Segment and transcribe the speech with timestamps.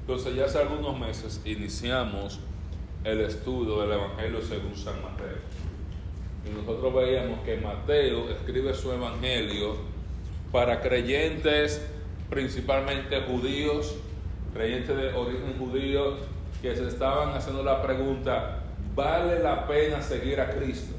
[0.00, 2.38] Entonces ya hace algunos meses iniciamos
[3.04, 5.38] el estudio del Evangelio según San Mateo.
[6.44, 9.76] Y nosotros veíamos que Mateo escribe su Evangelio
[10.52, 11.84] para creyentes
[12.30, 13.96] principalmente judíos,
[14.54, 16.16] creyentes de origen judío,
[16.62, 18.60] que se estaban haciendo la pregunta,
[18.94, 20.94] ¿vale la pena seguir a Cristo?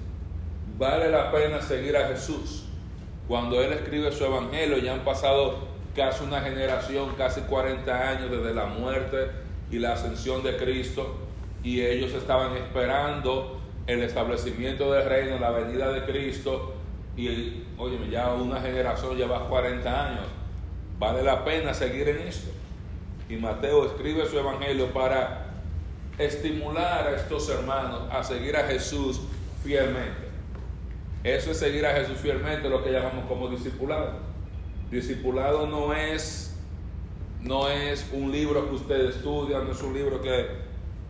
[0.78, 2.66] ¿Vale la pena seguir a Jesús?
[3.28, 5.68] Cuando él escribe su evangelio, ya han pasado
[5.98, 9.32] casi una generación, casi 40 años desde la muerte
[9.72, 11.18] y la ascensión de Cristo,
[11.64, 16.76] y ellos estaban esperando el establecimiento del reino, la venida de Cristo,
[17.18, 20.28] y oye, ya una generación lleva 40 años.
[21.00, 22.52] Vale la pena seguir en esto.
[23.28, 25.48] Y Mateo escribe su evangelio para
[26.20, 29.22] estimular a estos hermanos a seguir a Jesús
[29.64, 30.28] fielmente.
[31.24, 34.27] Eso es seguir a Jesús fielmente, lo que llamamos como discipulado.
[34.92, 36.56] Discipulado no es,
[37.42, 40.48] no es un libro que usted estudia, no es un libro que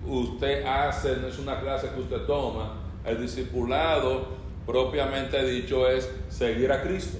[0.06, 2.74] usted hace, no es una clase que usted toma.
[3.06, 4.30] El discipulado,
[4.66, 7.20] propiamente dicho, es seguir a Cristo.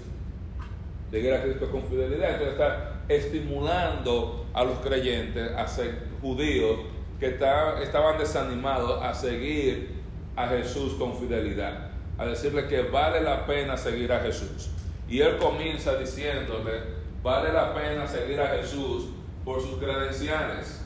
[1.12, 2.32] Seguir a Cristo con fidelidad.
[2.32, 6.80] Entonces está estimulando a los creyentes, a ser judíos,
[7.20, 9.98] que estaban desanimados a seguir
[10.36, 14.70] a Jesús con fidelidad, a decirle que vale la pena seguir a Jesús.
[15.10, 16.82] Y él comienza diciéndole,
[17.24, 19.06] vale la pena seguir a Jesús
[19.46, 20.82] por sus credenciales.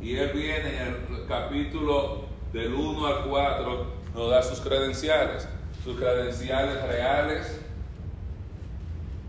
[0.00, 5.46] Y él viene en el capítulo del 1 al 4, nos da sus credenciales,
[5.84, 7.60] sus credenciales reales,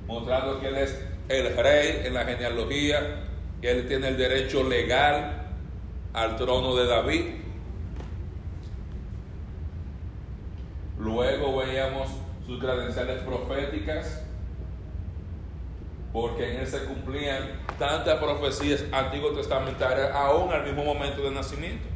[0.08, 3.24] mostrando que él es el rey en la genealogía,
[3.62, 5.50] que él tiene el derecho legal
[6.14, 7.26] al trono de David.
[10.98, 12.10] Luego veíamos
[12.52, 14.26] sus credenciales proféticas,
[16.12, 17.44] porque en él se cumplían
[17.80, 21.88] tantas profecías antiguos testamentarias aún al mismo momento de nacimiento.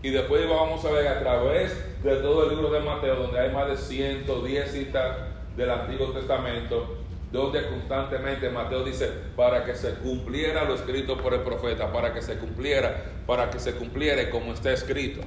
[0.00, 3.50] Y después vamos a ver a través de todo el libro de Mateo, donde hay
[3.50, 5.16] más de 110 citas
[5.56, 6.98] del Antiguo Testamento,
[7.32, 12.22] donde constantemente Mateo dice, para que se cumpliera lo escrito por el profeta, para que
[12.22, 15.22] se cumpliera, para que se cumpliera como está escrito.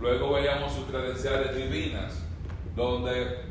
[0.00, 2.24] Luego veíamos sus credenciales divinas,
[2.74, 3.49] donde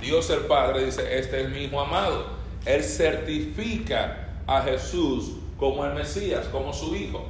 [0.00, 2.26] Dios el Padre dice, este es mi Hijo amado.
[2.64, 7.26] Él certifica a Jesús como el Mesías, como su Hijo.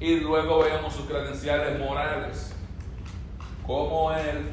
[0.00, 2.52] Y luego veíamos sus credenciales morales,
[3.66, 4.50] como Él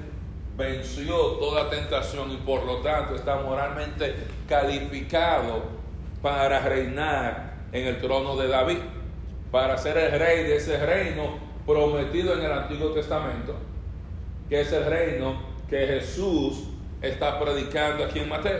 [0.57, 4.13] venció toda tentación y por lo tanto está moralmente
[4.47, 5.63] calificado
[6.21, 8.79] para reinar en el trono de David,
[9.51, 13.55] para ser el rey de ese reino prometido en el Antiguo Testamento,
[14.49, 16.69] que es el reino que Jesús
[17.01, 18.59] está predicando aquí en Mateo.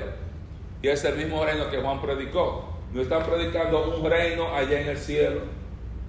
[0.82, 2.70] Y es el mismo reino que Juan predicó.
[2.94, 5.42] No están predicando un reino allá en el cielo,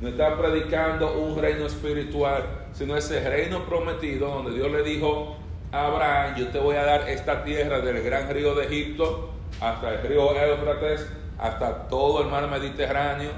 [0.00, 2.42] no están predicando un reino espiritual,
[2.72, 5.36] sino ese reino prometido donde Dios le dijo
[5.72, 9.30] Abraham, yo te voy a dar esta tierra del gran río de Egipto
[9.60, 11.06] hasta el río Éufrates,
[11.38, 13.30] hasta todo el mar Mediterráneo.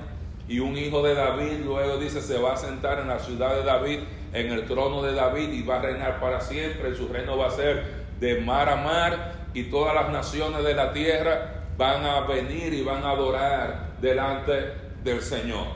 [0.48, 3.64] Y un hijo de David, luego dice, se va a sentar en la ciudad de
[3.64, 4.00] David,
[4.32, 6.94] en el trono de David, y va a reinar para siempre.
[6.94, 10.92] su reino va a ser de mar a mar, y todas las naciones de la
[10.92, 15.66] tierra van a venir y van a adorar delante del Señor.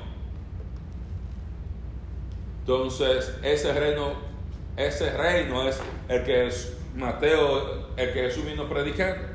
[2.60, 4.24] Entonces, ese reino
[4.76, 6.50] ese reino es el que
[6.94, 9.26] Mateo, el que Jesús vino predicando.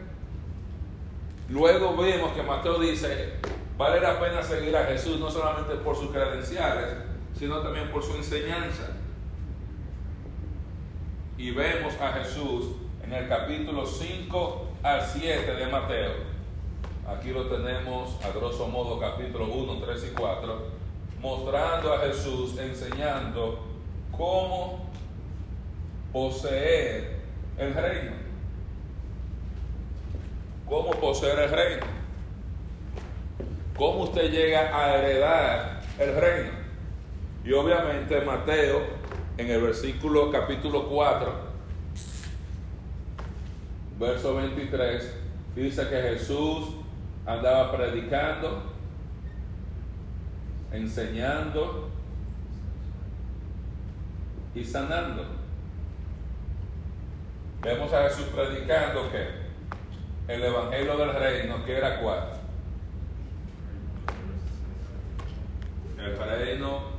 [1.49, 3.33] Luego vemos que Mateo dice,
[3.78, 6.95] vale la pena seguir a Jesús no solamente por sus credenciales,
[7.38, 8.91] sino también por su enseñanza.
[11.38, 16.12] Y vemos a Jesús en el capítulo 5 al 7 de Mateo.
[17.07, 20.57] Aquí lo tenemos a grosso modo capítulo 1, 3 y 4,
[21.19, 23.66] mostrando a Jesús enseñando
[24.11, 24.90] cómo
[26.13, 27.22] poseer
[27.57, 28.11] el reino.
[30.67, 31.85] ¿Cómo poseer el reino?
[33.75, 36.52] ¿Cómo usted llega a heredar el reino?
[37.43, 38.81] Y obviamente Mateo,
[39.37, 41.50] en el versículo capítulo 4,
[44.01, 45.15] verso 23,
[45.55, 46.69] dice que Jesús
[47.23, 48.63] andaba predicando,
[50.71, 51.89] enseñando
[54.55, 55.23] y sanando.
[57.61, 62.41] Vemos a Jesús predicando que el Evangelio del Reino, que era cuál?
[65.99, 66.91] El reino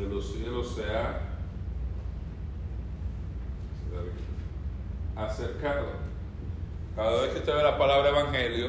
[0.00, 1.20] de los cielos sea
[5.16, 5.88] acercado.
[6.96, 8.68] Cada vez que usted ve la palabra evangelio,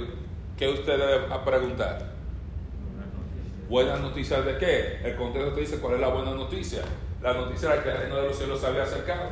[0.58, 2.12] ¿qué usted debe preguntar?
[3.70, 5.00] ¿Buenas noticias de qué?
[5.04, 6.82] El contexto te dice cuál es la buena noticia.
[7.22, 9.30] La noticia era que el reino de los cielos se había acercado.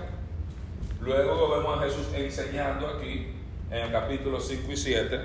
[1.01, 3.33] Luego vemos a Jesús enseñando aquí
[3.69, 5.19] en el capítulo 5 y 7.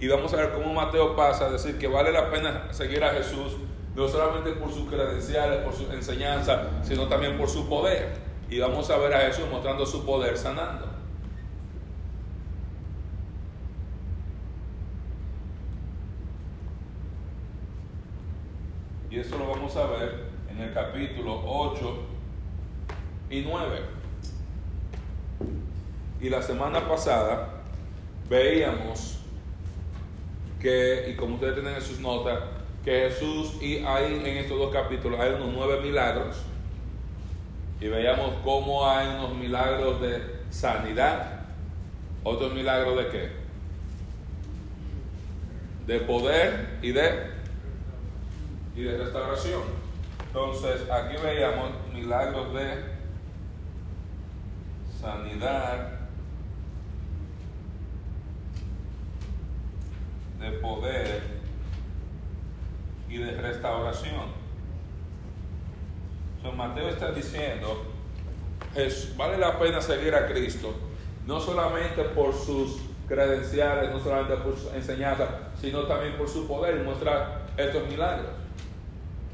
[0.00, 3.10] Y vamos a ver cómo Mateo pasa a decir que vale la pena seguir a
[3.10, 3.56] Jesús,
[3.94, 8.16] no solamente por sus credenciales, por su enseñanza, sino también por su poder.
[8.50, 10.86] Y vamos a ver a Jesús mostrando su poder sanando.
[19.10, 21.98] Y eso lo vamos a ver en el capítulo 8
[23.30, 23.80] y 9.
[26.20, 27.62] Y la semana pasada
[28.28, 29.18] veíamos
[30.60, 32.40] que, y como ustedes tienen en sus notas,
[32.84, 36.36] que Jesús, y hay en estos dos capítulos, hay unos nueve milagros.
[37.80, 41.46] Y veíamos cómo hay unos milagros de sanidad,
[42.22, 43.30] otros milagros de qué?
[45.86, 47.30] De poder y de,
[48.76, 49.62] y de restauración.
[50.26, 52.84] Entonces, aquí veíamos milagros de
[55.00, 56.00] sanidad,
[60.38, 61.33] de poder
[63.14, 64.44] y de restauración.
[66.36, 67.84] Entonces Mateo está diciendo,
[69.16, 70.74] vale la pena seguir a Cristo,
[71.24, 75.28] no solamente por sus credenciales, no solamente por su enseñanza,
[75.60, 78.30] sino también por su poder y muestra estos milagros.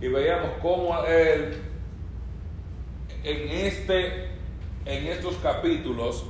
[0.01, 1.63] Y veíamos cómo Él,
[3.25, 4.27] en, este,
[4.85, 6.27] en estos capítulos,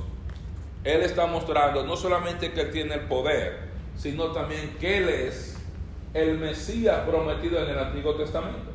[0.85, 5.50] Él está mostrando no solamente que tiene el poder, sino también que Él es
[6.13, 8.71] el Mesías prometido en el Antiguo Testamento.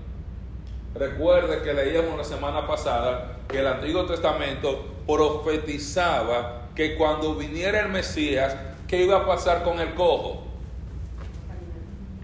[0.95, 7.91] Recuerde que leíamos la semana pasada que el Antiguo Testamento profetizaba que cuando viniera el
[7.91, 8.57] Mesías,
[8.89, 10.45] ¿qué iba a pasar con el cojo?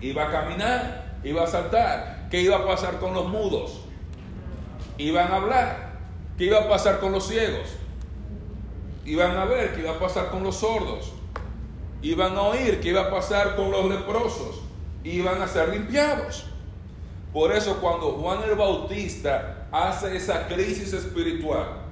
[0.01, 2.29] Iba a caminar, iba a saltar.
[2.31, 3.83] ¿Qué iba a pasar con los mudos?
[4.97, 5.93] Iban a hablar.
[6.39, 7.69] ¿Qué iba a pasar con los ciegos?
[9.05, 9.75] Iban a ver.
[9.75, 11.13] ¿Qué iba a pasar con los sordos?
[12.01, 12.81] Iban a oír.
[12.81, 14.62] ¿Qué iba a pasar con los leprosos?
[15.05, 16.47] Iban a ser limpiados.
[17.33, 21.83] Por eso cuando Juan el Bautista hace esa crisis espiritual,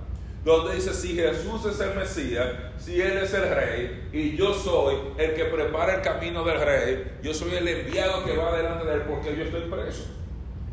[0.45, 2.47] donde dice, si Jesús es el Mesías,
[2.79, 7.13] si Él es el Rey, y yo soy el que prepara el camino del Rey,
[7.23, 10.05] yo soy el enviado que va delante de Él porque yo estoy preso.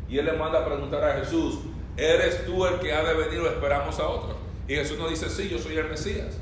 [0.08, 1.58] Y Él le manda a preguntar a Jesús,
[1.96, 4.36] ¿eres tú el que ha de venir o esperamos a otro?
[4.66, 6.38] Y Jesús nos dice, sí, yo soy el Mesías.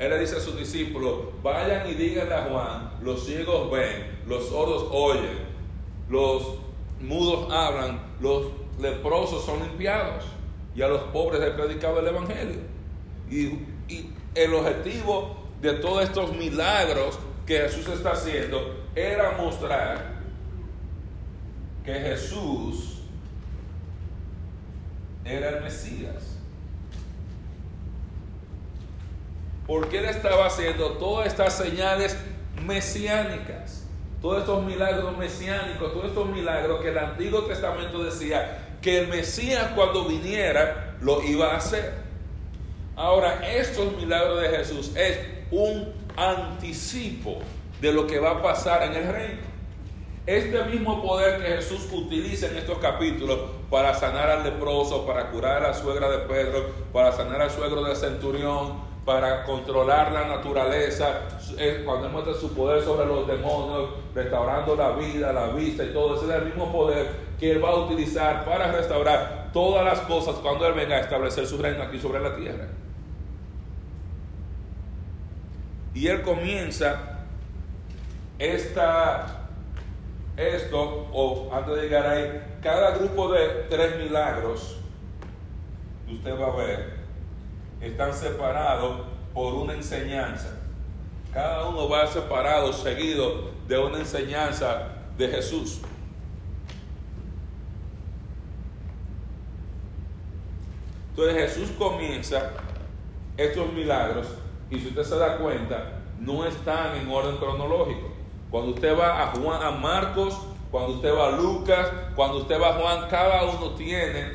[0.00, 4.48] Él le dice a sus discípulos, vayan y díganle a Juan, los ciegos ven, los
[4.48, 5.38] sordos oyen,
[6.08, 6.54] los
[7.02, 8.46] mudos hablan, los
[8.80, 10.24] leprosos son limpiados
[10.74, 12.60] y a los pobres he predicado el Evangelio.
[13.30, 13.44] Y,
[13.92, 20.22] y, el objetivo de todos estos milagros que Jesús está haciendo era mostrar
[21.84, 23.02] que Jesús
[25.26, 26.39] era el Mesías.
[29.70, 32.18] Porque él estaba haciendo todas estas señales
[32.66, 33.86] mesiánicas,
[34.20, 39.68] todos estos milagros mesiánicos, todos estos milagros que el Antiguo Testamento decía que el Mesías
[39.76, 41.94] cuando viniera lo iba a hacer.
[42.96, 45.20] Ahora, estos milagros de Jesús es
[45.52, 47.38] un anticipo
[47.80, 49.42] de lo que va a pasar en el reino.
[50.26, 53.38] Este mismo poder que Jesús utiliza en estos capítulos
[53.70, 57.84] para sanar al leproso, para curar a la suegra de Pedro, para sanar al suegro
[57.84, 61.20] del centurión, para controlar la naturaleza,
[61.84, 66.16] cuando él muestra su poder sobre los demonios, restaurando la vida, la vista y todo,
[66.16, 70.36] ese es el mismo poder que él va a utilizar para restaurar todas las cosas
[70.36, 72.68] cuando él venga a establecer su reino aquí sobre la tierra.
[75.94, 77.24] Y él comienza
[78.38, 79.48] esta,
[80.36, 84.78] esto, o antes de llegar ahí, cada grupo de tres milagros,
[86.08, 86.99] usted va a ver,
[87.80, 90.56] están separados por una enseñanza.
[91.32, 95.80] Cada uno va separado, seguido de una enseñanza de Jesús.
[101.10, 102.50] Entonces Jesús comienza
[103.36, 104.26] estos milagros
[104.70, 108.10] y si usted se da cuenta, no están en orden cronológico.
[108.50, 110.38] Cuando usted va a Juan, a Marcos,
[110.70, 114.32] cuando usted va a Lucas, cuando usted va a Juan, cada uno tiene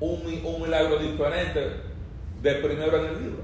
[0.00, 1.91] un, un milagro diferente
[2.42, 3.42] del primero en el libro.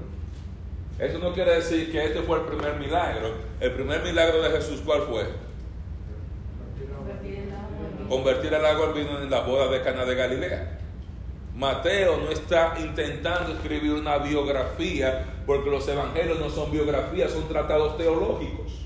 [0.99, 3.33] Eso no quiere decir que este fue el primer milagro.
[3.61, 5.23] El primer milagro de Jesús, ¿cuál fue?
[8.09, 10.79] Convertir el agua en vino en la boda de Cana de Galilea.
[11.55, 17.97] Mateo no está intentando escribir una biografía, porque los evangelios no son biografías, son tratados
[17.97, 18.85] teológicos.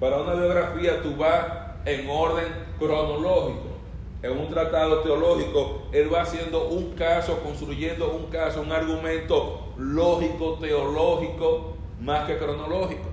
[0.00, 1.46] Para una biografía tú vas
[1.84, 2.46] en orden
[2.78, 3.71] cronológico.
[4.22, 10.58] En un tratado teológico, él va haciendo un caso, construyendo un caso, un argumento lógico,
[10.60, 13.08] teológico, más que cronológico.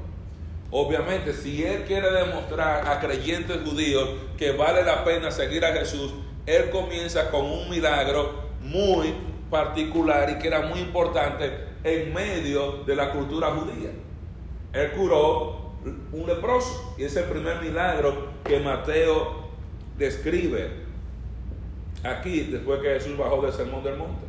[0.70, 6.14] Obviamente, si él quiere demostrar a creyentes judíos que vale la pena seguir a Jesús,
[6.46, 9.16] él comienza con un milagro muy
[9.50, 11.52] particular y que era muy importante
[11.84, 13.90] en medio de la cultura judía.
[14.74, 15.72] Él curó
[16.12, 19.50] un leproso y es el primer milagro que Mateo
[19.98, 20.89] describe
[22.04, 24.26] aquí después que Jesús bajó del sermón del monte.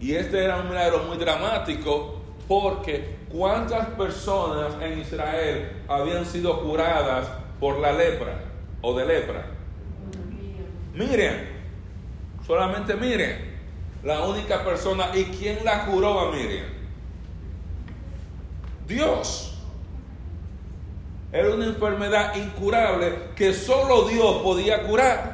[0.00, 7.28] Y este era un milagro muy dramático porque ¿cuántas personas en Israel habían sido curadas
[7.58, 8.40] por la lepra
[8.82, 9.46] o de lepra?
[10.92, 11.34] Miriam,
[12.46, 13.38] solamente Miriam,
[14.02, 15.10] la única persona.
[15.14, 16.66] ¿Y quién la curó a Miriam?
[18.86, 19.50] Dios.
[21.32, 25.33] Era una enfermedad incurable que solo Dios podía curar.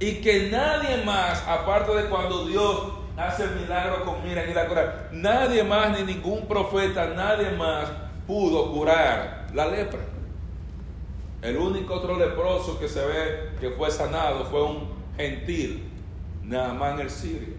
[0.00, 4.68] Y que nadie más, aparte de cuando Dios hace el milagro con Miriam y la
[4.68, 7.88] cura, nadie más, ni ningún profeta, nadie más
[8.26, 10.00] pudo curar la lepra.
[11.42, 15.84] El único otro leproso que se ve que fue sanado fue un gentil,
[16.44, 17.54] Naamán el sirio.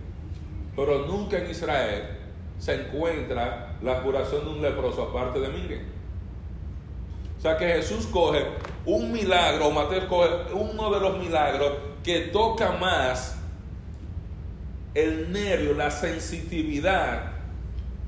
[0.75, 2.17] Pero nunca en Israel
[2.58, 5.81] se encuentra la curación de un leproso aparte de Miriam.
[7.38, 8.46] O sea que Jesús coge
[8.86, 11.72] un milagro, Mateo coge uno de los milagros
[12.03, 13.36] que toca más
[14.94, 17.32] el nervio, la sensitividad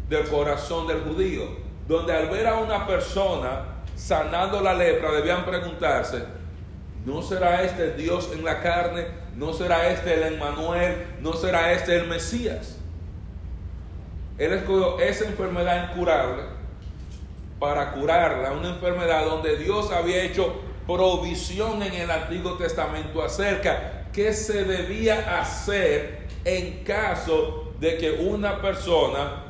[0.09, 1.43] del corazón del judío,
[1.87, 6.23] donde al ver a una persona sanando la lepra, debían preguntarse,
[7.05, 9.07] ¿no será este Dios en la carne?
[9.35, 11.05] ¿No será este el Emmanuel?
[11.21, 12.77] ¿No será este el Mesías?
[14.37, 16.43] Él escogió esa enfermedad incurable
[17.59, 24.33] para curarla, una enfermedad donde Dios había hecho provisión en el Antiguo Testamento acerca qué
[24.33, 29.43] se debía hacer en caso de que una persona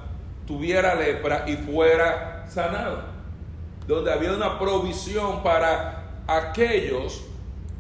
[0.45, 3.11] tuviera lepra y fuera sanado
[3.87, 7.23] donde había una provisión para aquellos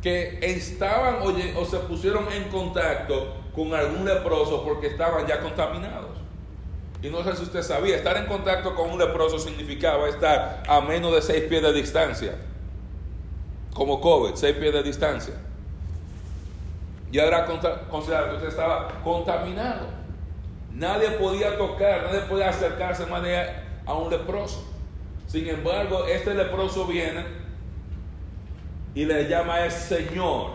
[0.01, 6.17] que estaban o, se pusieron en contacto con algún leproso porque estaban ya contaminados.
[7.03, 10.81] Y no sé si usted sabía, estar en contacto con un leproso significaba estar a
[10.81, 12.35] menos de seis pies de distancia,
[13.73, 15.33] como COVID, seis pies de distancia.
[17.11, 17.45] Y era
[17.89, 19.87] considerado que usted estaba contaminado.
[20.73, 23.21] Nadie podía tocar, nadie podía acercarse más
[23.85, 24.65] a un leproso.
[25.27, 27.25] Sin embargo, este leproso viene
[28.95, 30.51] y le llama el Señor.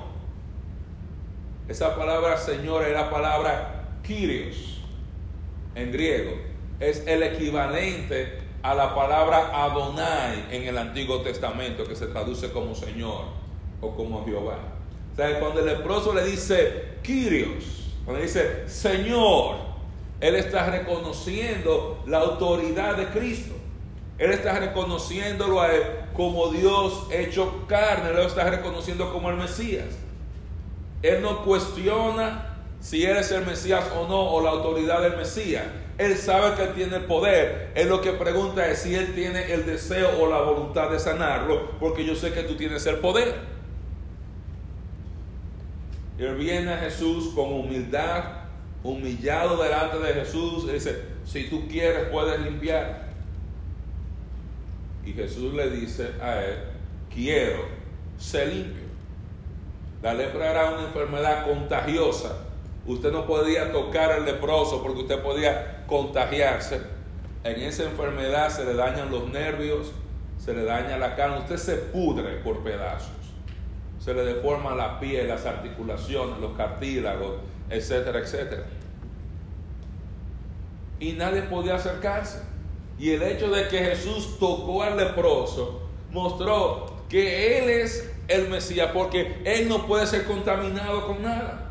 [1.69, 4.81] Esa palabra Señor es la palabra Kyrios
[5.75, 6.33] en griego.
[6.79, 12.75] Es el equivalente a la palabra Adonai en el Antiguo Testamento, que se traduce como
[12.75, 13.25] Señor
[13.81, 14.59] o como Jehová.
[15.13, 19.57] O sea, cuando el leproso le dice Kyrios, cuando dice Señor,
[20.21, 23.55] él está reconociendo la autoridad de Cristo.
[24.19, 25.83] Él está reconociéndolo a Él
[26.15, 29.95] como Dios hecho carne, Él lo está reconociendo como el Mesías.
[31.03, 35.67] Él no cuestiona si Él es el Mesías o no, o la autoridad del Mesías.
[35.99, 37.73] Él sabe que tiene el poder.
[37.75, 41.71] Él lo que pregunta es si Él tiene el deseo o la voluntad de sanarlo,
[41.81, 43.35] porque yo sé que tú tienes el poder.
[46.19, 48.25] Él viene a Jesús con humildad,
[48.83, 50.65] humillado delante de Jesús.
[50.69, 53.07] Y dice, si tú quieres puedes limpiar.
[55.05, 56.59] Y Jesús le dice a él,
[57.15, 57.65] quiero
[58.19, 58.87] ser limpio.
[60.03, 62.38] La lepra era una enfermedad contagiosa.
[62.87, 66.81] Usted no podía tocar al leproso porque usted podía contagiarse.
[67.45, 69.93] En esa enfermedad se le dañan los nervios,
[70.38, 73.11] se le daña la carne, usted se pudre por pedazos.
[73.99, 77.37] Se le deforma la piel, las articulaciones, los cartílagos,
[77.71, 78.64] etcétera, etcétera.
[80.99, 82.43] Y nadie podía acercarse.
[82.99, 88.90] Y el hecho de que Jesús tocó al leproso mostró que Él es el Mesías
[88.93, 91.66] porque Él no puede ser contaminado con nada.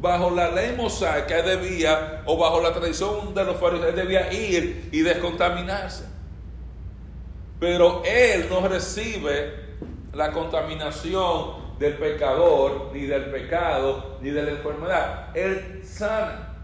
[0.00, 5.00] Bajo la ley mosaica debía, o bajo la tradición de los fariseos, debía ir y
[5.00, 6.04] descontaminarse.
[7.58, 9.76] Pero Él no recibe
[10.12, 15.36] la contaminación del pecador, ni del pecado, ni de la enfermedad.
[15.36, 16.56] Él sana.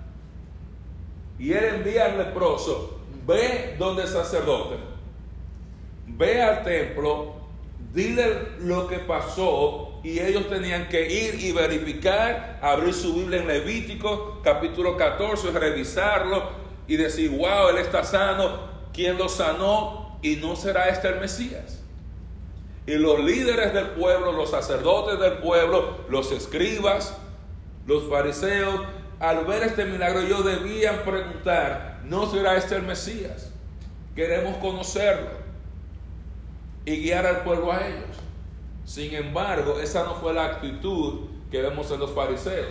[1.37, 4.77] Y él envía al leproso, ve donde el sacerdote,
[6.07, 7.45] ve al templo,
[7.95, 13.49] Dile lo que pasó y ellos tenían que ir y verificar, abrir su Biblia en
[13.49, 16.51] Levítico capítulo 14, revisarlo
[16.87, 20.19] y decir, wow, él está sano, ¿quién lo sanó?
[20.21, 21.81] Y no será este el Mesías.
[22.87, 27.17] Y los líderes del pueblo, los sacerdotes del pueblo, los escribas,
[27.87, 28.83] los fariseos,
[29.21, 33.51] al ver este milagro, ellos debían preguntar, ¿no será este el Mesías?
[34.15, 35.31] Queremos conocerlo
[36.85, 38.24] y guiar al pueblo a ellos.
[38.85, 42.69] Sin embargo, esa no fue la actitud que vemos en los fariseos.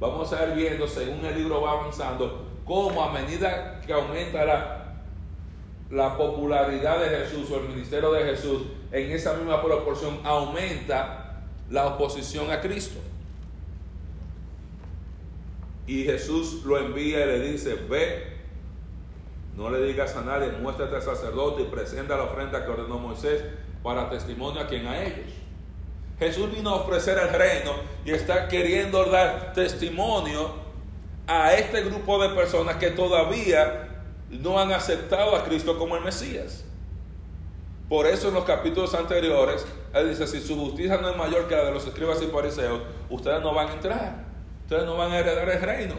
[0.00, 4.94] Vamos a ir viendo, según el libro va avanzando, cómo a medida que aumenta la,
[5.90, 11.86] la popularidad de Jesús o el ministerio de Jesús, en esa misma proporción aumenta la
[11.86, 12.98] oposición a Cristo.
[15.86, 18.38] Y Jesús lo envía y le dice, ve,
[19.56, 23.42] no le digas a nadie, muéstrate al sacerdote y presenta la ofrenda que ordenó Moisés
[23.82, 25.41] para testimonio a quien a ellos.
[26.22, 27.72] Jesús vino a ofrecer el reino
[28.04, 30.52] y está queriendo dar testimonio
[31.26, 36.64] a este grupo de personas que todavía no han aceptado a Cristo como el Mesías.
[37.88, 41.56] Por eso en los capítulos anteriores, Él dice, si su justicia no es mayor que
[41.56, 44.24] la de los escribas y fariseos, ustedes no van a entrar,
[44.62, 45.94] ustedes no van a heredar el reino.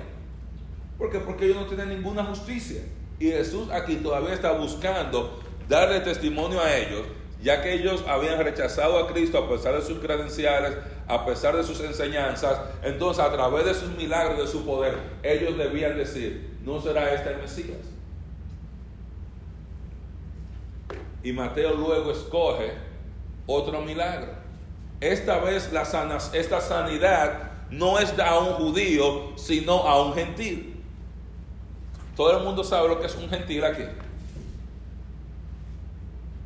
[0.97, 1.19] ¿Por qué?
[1.19, 2.81] Porque ellos no tienen ninguna justicia.
[3.19, 7.03] Y Jesús aquí todavía está buscando darle testimonio a ellos,
[7.43, 11.63] ya que ellos habían rechazado a Cristo a pesar de sus credenciales, a pesar de
[11.63, 12.57] sus enseñanzas.
[12.81, 17.31] Entonces, a través de sus milagros, de su poder, ellos debían decir, no será este
[17.31, 17.77] el Mesías.
[21.21, 22.71] Y Mateo luego escoge
[23.45, 24.31] otro milagro.
[25.01, 25.81] Esta vez la
[26.33, 30.81] esta sanidad no es a un judío, sino a un gentil.
[32.15, 33.83] Todo el mundo sabe lo que es un gentil aquí.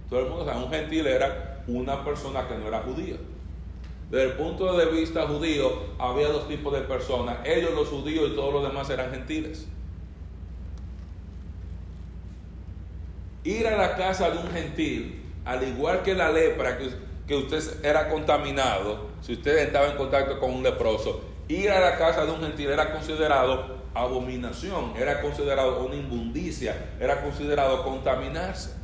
[0.10, 3.16] Todo el mundo sabe, un gentil era una persona que no era judía.
[4.10, 7.38] Desde el punto de vista judío, había dos tipos de personas.
[7.44, 9.68] Ellos los judíos y todos los demás eran gentiles.
[13.48, 18.10] ir a la casa de un gentil, al igual que la lepra, que, usted era
[18.10, 22.42] contaminado, si usted estaba en contacto con un leproso, ir a la casa de un
[22.42, 28.77] gentil era considerado abominación, era considerado una inmundicia, era considerado contaminarse.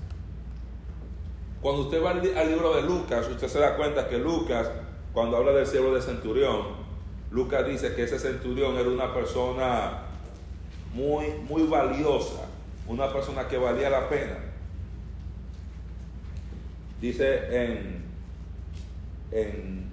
[1.63, 4.69] Cuando usted va al, libro de Lucas, usted se da cuenta que Lucas,
[5.13, 6.83] cuando habla del siervo de centurión,
[7.31, 10.01] Lucas dice que ese centurión era una persona
[10.93, 12.49] muy, muy valiosa,
[12.85, 14.39] una persona que valía la pena.
[16.99, 18.03] Dice en,
[19.31, 19.89] en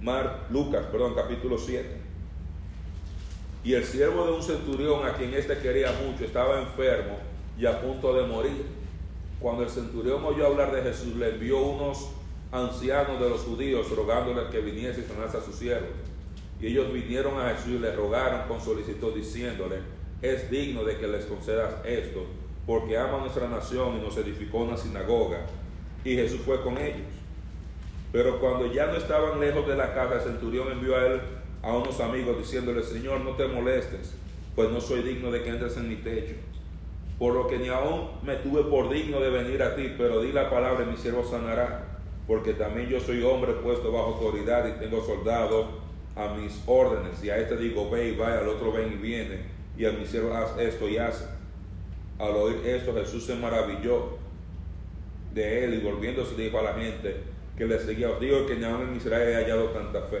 [0.00, 1.88] Mar, Lucas, perdón, capítulo 7.
[3.64, 7.18] Y el siervo de un centurión a quien éste quería mucho estaba enfermo
[7.58, 8.75] y a punto de morir.
[9.40, 12.10] Cuando el centurión oyó hablar de Jesús, le envió unos
[12.52, 15.88] ancianos de los judíos rogándole que viniese y sanase a su siervo.
[16.60, 19.76] Y ellos vinieron a Jesús y le rogaron con solicitud diciéndole,
[20.22, 22.24] es digno de que les concedas esto,
[22.66, 25.40] porque ama nuestra nación y nos edificó una sinagoga
[26.06, 27.06] y Jesús fue con ellos.
[28.12, 31.20] Pero cuando ya no estaban lejos de la casa, el centurión envió a él
[31.62, 34.14] a unos amigos diciéndole, Señor, no te molestes,
[34.54, 36.36] pues no soy digno de que entres en mi techo.
[37.18, 40.32] Por lo que ni aún me tuve por digno de venir a ti, pero di
[40.32, 41.84] la palabra mi siervo sanará,
[42.26, 45.66] porque también yo soy hombre puesto bajo autoridad y tengo soldados
[46.14, 47.22] a mis órdenes.
[47.24, 49.40] Y a este digo, ve y vaya, al otro ven y viene,
[49.78, 51.24] y a mi siervo haz esto y hace.
[52.18, 54.18] Al oír esto, Jesús se maravilló
[55.34, 57.16] de él y volviéndose dijo a la gente
[57.56, 60.20] que le seguía, os digo que ni en Israel he hallado tanta fe.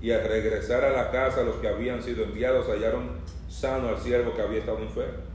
[0.00, 3.10] Y al regresar a la casa los que habían sido enviados hallaron
[3.48, 5.31] sano al siervo que había estado enfermo.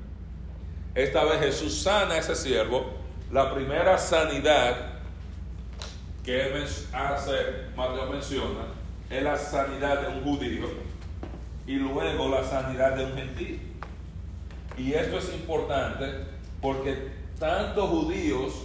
[0.98, 2.88] Esta vez Jesús sana a ese siervo.
[3.32, 4.94] La primera sanidad
[6.26, 7.34] que hace,
[7.76, 8.66] Mateo menciona,
[9.08, 10.66] es la sanidad de un judío
[11.68, 13.62] y luego la sanidad de un gentil.
[14.76, 16.26] Y esto es importante
[16.64, 18.64] porque tanto judíos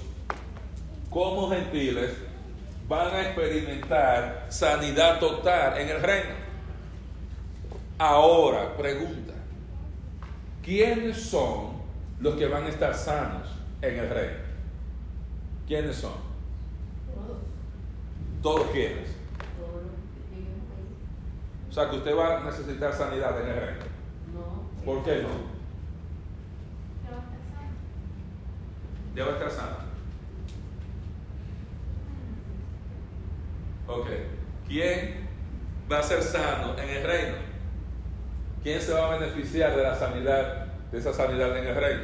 [1.10, 2.12] como gentiles
[2.88, 6.34] van a experimentar sanidad total en el reino.
[7.98, 9.34] Ahora, pregunta,
[10.62, 11.71] ¿quiénes son
[12.22, 13.48] los que van a estar sanos
[13.82, 14.38] en el reino?
[15.66, 16.12] ¿Quiénes son?
[18.40, 19.08] Todos quiénes.
[21.68, 23.84] O sea que usted va a necesitar sanidad en el reino.
[24.32, 24.84] No.
[24.84, 25.52] ¿Por qué no?
[29.14, 29.76] A estar sano.
[33.86, 34.06] Ok.
[34.66, 35.28] ¿Quién
[35.90, 37.36] va a ser sano en el reino?
[38.62, 42.02] ¿Quién se va a beneficiar de la sanidad, de esa sanidad en el reino?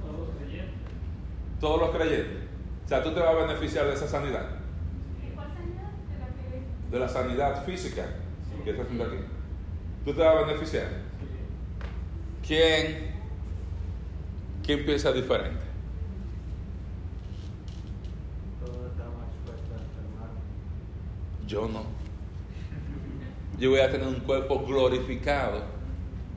[0.00, 0.74] Todos los creyentes.
[1.58, 2.42] Todos los creyentes.
[2.84, 4.44] O sea, tú te vas a beneficiar de esa sanidad.
[5.20, 5.90] ¿De cuál sanidad?
[6.90, 8.04] De la sanidad física
[8.62, 9.16] que está haciendo aquí.
[10.04, 10.86] Tú te vas a beneficiar.
[12.46, 13.12] ¿Quién,
[14.64, 15.62] quién piensa diferente?
[21.46, 21.84] Yo no.
[23.58, 25.62] Yo voy a tener un cuerpo glorificado,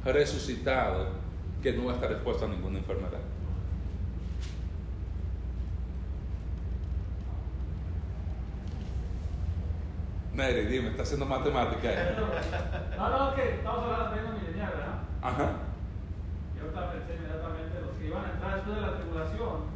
[0.03, 1.24] resucitado,
[1.61, 3.19] que no va a estar expuesto a ninguna enfermedad.
[10.35, 11.87] Mary, dime, ¿está haciendo matemática?
[11.89, 11.95] ahí?
[12.97, 14.99] No, no, que estamos hablando de reino milenial, ¿verdad?
[15.21, 15.51] Ajá.
[16.55, 19.75] Yo ahorita pensé inmediatamente los que iban a entrar después de la tribulación.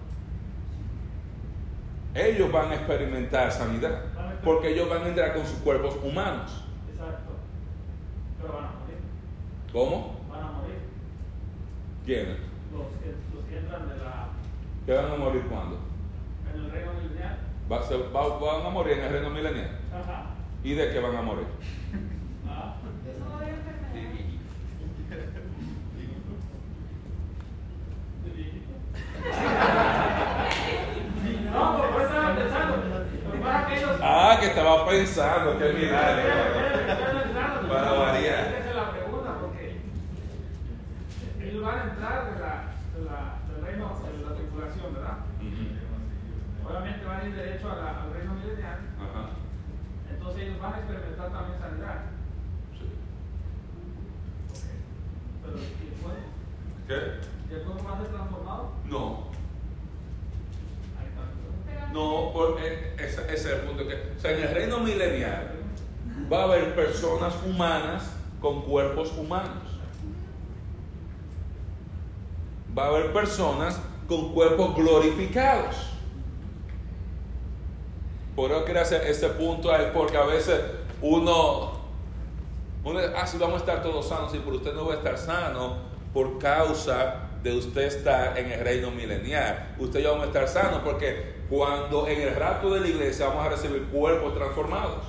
[2.14, 4.02] Ellos van a experimentar sanidad,
[4.44, 6.66] porque ellos van a entrar con sus cuerpos humanos.
[6.92, 7.32] Exacto.
[8.42, 8.98] Pero van a morir.
[9.72, 10.19] ¿Cómo?
[12.10, 12.38] ¿Quiénes?
[12.74, 14.30] Los que, los que entran de la,
[14.88, 15.78] ¿Que van a morir cuándo?
[16.52, 17.38] en el reino milenial.
[17.72, 17.78] Va
[18.12, 19.78] va- van a morir en el reino milenial.
[19.94, 20.32] Ajá.
[20.64, 21.46] ¿Y de qué van a morir?
[22.50, 22.78] Ah.
[33.70, 33.86] Que.
[34.02, 36.34] Ah, que estaba pensando, mira, milagro.
[37.02, 37.68] analizando.
[37.70, 38.46] Para variar.
[38.60, 39.78] Esa es la pregunta, porque
[41.42, 42.54] ellos van a entrar de la,
[42.96, 43.20] de la,
[43.54, 45.18] del reino, de la tripulación, ¿verdad?
[47.28, 49.30] Ir derecho a la- al reino milenial, Ajá.
[50.10, 52.02] entonces ellos van a experimentar también sanidad.
[52.78, 52.86] Sí.
[55.44, 56.22] Pero ¿y el cuerpo?
[56.88, 57.54] ¿Qué?
[57.54, 58.72] ¿Y el cuerpo va a ser transformado?
[58.86, 59.30] No.
[61.94, 64.14] No, porque ese, ese es el punto que.
[64.16, 65.54] O sea, en el reino milenial
[66.32, 69.64] va a haber personas humanas con cuerpos humanos.
[72.78, 75.94] Va a haber personas con cuerpos glorificados.
[78.40, 80.62] Por eso quería hacer este punto ahí, porque a veces
[81.02, 81.72] uno,
[82.86, 85.18] uno ah, sí, vamos a estar todos sanos, sí, pero usted no va a estar
[85.18, 85.76] sano
[86.14, 89.76] por causa de usted estar en el reino milenial.
[89.78, 93.28] Usted y yo vamos a estar sanos porque cuando en el rapto de la iglesia
[93.28, 95.04] vamos a recibir cuerpos transformados.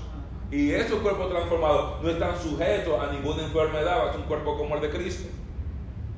[0.50, 4.80] Y esos cuerpos transformados no están sujetos a ninguna enfermedad, es un cuerpo como el
[4.80, 5.28] de Cristo.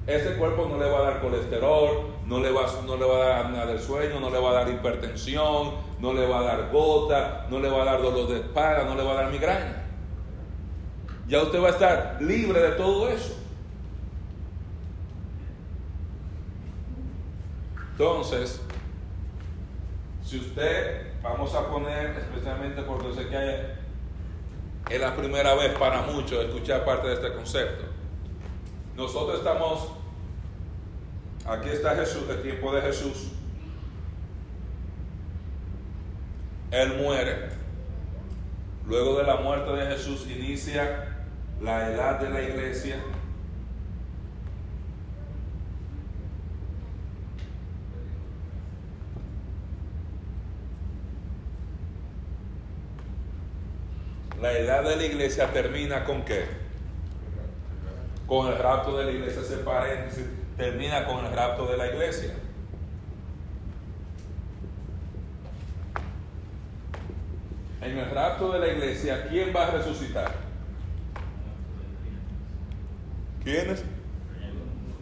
[0.07, 3.29] Ese cuerpo no le va a dar colesterol, no le va, no le va a
[3.29, 6.71] dar nada del sueño, no le va a dar hipertensión, no le va a dar
[6.73, 9.85] gota, no le va a dar dolor de espalda, no le va a dar migraña.
[11.29, 13.37] Ya usted va a estar libre de todo eso.
[17.93, 18.61] Entonces,
[20.25, 23.77] si usted, vamos a poner, especialmente porque sé que
[24.93, 27.85] es la primera vez para muchos escuchar parte de este concepto.
[28.97, 29.93] Nosotros estamos,
[31.47, 33.29] aquí está Jesús, el tiempo de Jesús.
[36.73, 37.51] Él muere.
[38.87, 41.27] Luego de la muerte de Jesús inicia
[41.61, 42.97] la edad de la iglesia.
[54.41, 56.47] La edad de la iglesia termina con qué?
[58.27, 60.25] Con el rapto de la iglesia, ese paréntesis,
[60.57, 62.33] termina con el rapto de la iglesia.
[67.83, 70.33] En el rapto de la iglesia, ¿quién va a resucitar?
[73.42, 73.83] ¿Quiénes?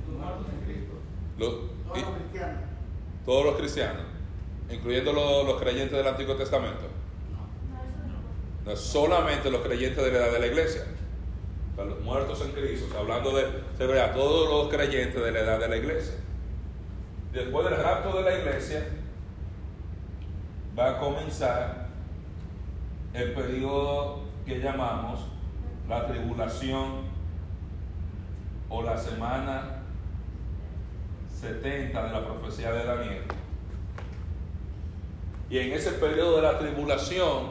[0.09, 0.93] Los muertos en Cristo.
[1.39, 1.55] Los-
[1.87, 2.61] Todos y- los cristianos.
[3.27, 4.03] todos los cristianos,
[4.71, 6.89] incluyendo los, los creyentes del Antiguo Testamento.
[8.65, 10.85] No, solamente los creyentes de la edad de la iglesia.
[11.77, 13.47] Los muertos en Cristo, o sea, hablando de,
[13.79, 16.15] se verá, todos los creyentes de la edad de la iglesia.
[17.33, 18.87] Después del rapto de la iglesia,
[20.79, 21.80] va a comenzar
[23.15, 25.21] el periodo que llamamos
[25.89, 27.11] la tribulación
[28.69, 29.83] o la semana
[31.41, 33.23] 70 de la profecía de Daniel.
[35.49, 37.49] Y en ese periodo de la tribulación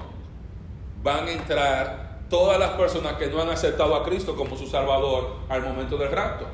[1.04, 5.38] van a entrar todas las personas que no han aceptado a Cristo como su Salvador
[5.50, 6.46] al momento del rapto.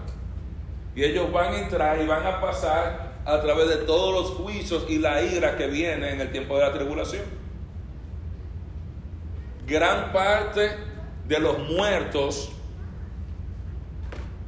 [0.95, 4.85] Y ellos van a entrar y van a pasar a través de todos los juicios
[4.87, 7.44] y la ira que viene en el tiempo de la tribulación.
[9.65, 10.71] Gran parte
[11.27, 12.51] de los muertos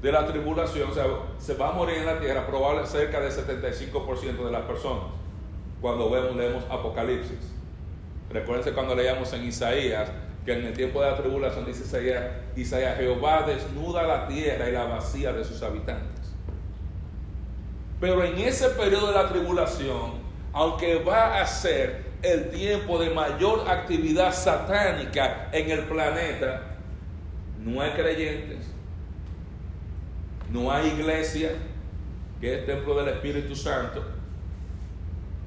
[0.02, 1.06] de la tribulación, o sea,
[1.40, 5.06] se va a morir en la tierra, probable cerca del 75% de las personas,
[5.82, 7.54] cuando vemos, leemos Apocalipsis.
[8.30, 10.10] Recuérdense cuando leíamos en Isaías,
[10.46, 12.24] que en el tiempo de la tribulación dice Isaías,
[12.56, 16.34] Isaías, Jehová desnuda la tierra y la vacía de sus habitantes.
[18.00, 20.14] Pero en ese periodo de la tribulación,
[20.54, 26.62] aunque va a ser el tiempo de mayor actividad satánica en el planeta,
[27.64, 28.66] no hay creyentes,
[30.52, 31.52] no hay iglesia,
[32.40, 34.04] que es el templo del Espíritu Santo,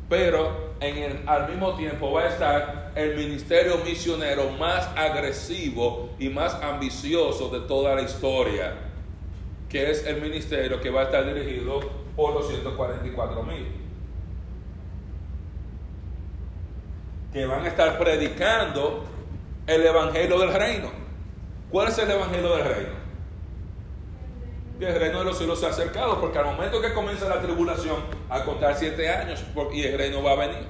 [0.08, 6.28] pero en el- al mismo tiempo va a estar el ministerio misionero más agresivo y
[6.28, 8.74] más ambicioso de toda la historia,
[9.68, 11.80] que es el ministerio que va a estar dirigido
[12.16, 13.66] por los 144 mil,
[17.32, 19.04] que van a estar predicando
[19.66, 20.90] el evangelio del reino.
[21.70, 23.00] ¿Cuál es el evangelio del reino?
[24.80, 27.42] que el reino de los cielos se ha acercado, porque al momento que comienza la
[27.42, 30.66] tribulación, a contar siete años, y el reino va a venir.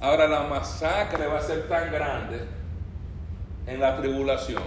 [0.00, 2.44] Ahora la masacre va a ser tan grande
[3.66, 4.62] en la tribulación,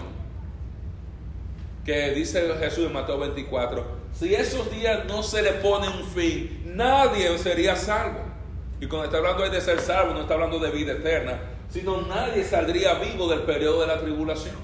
[1.86, 6.74] que dice Jesús en Mateo 24, si esos días no se le pone un fin,
[6.76, 8.20] nadie sería salvo.
[8.80, 12.44] Y cuando está hablando de ser salvo, no está hablando de vida eterna, sino nadie
[12.44, 14.56] saldría vivo del periodo de la tribulación.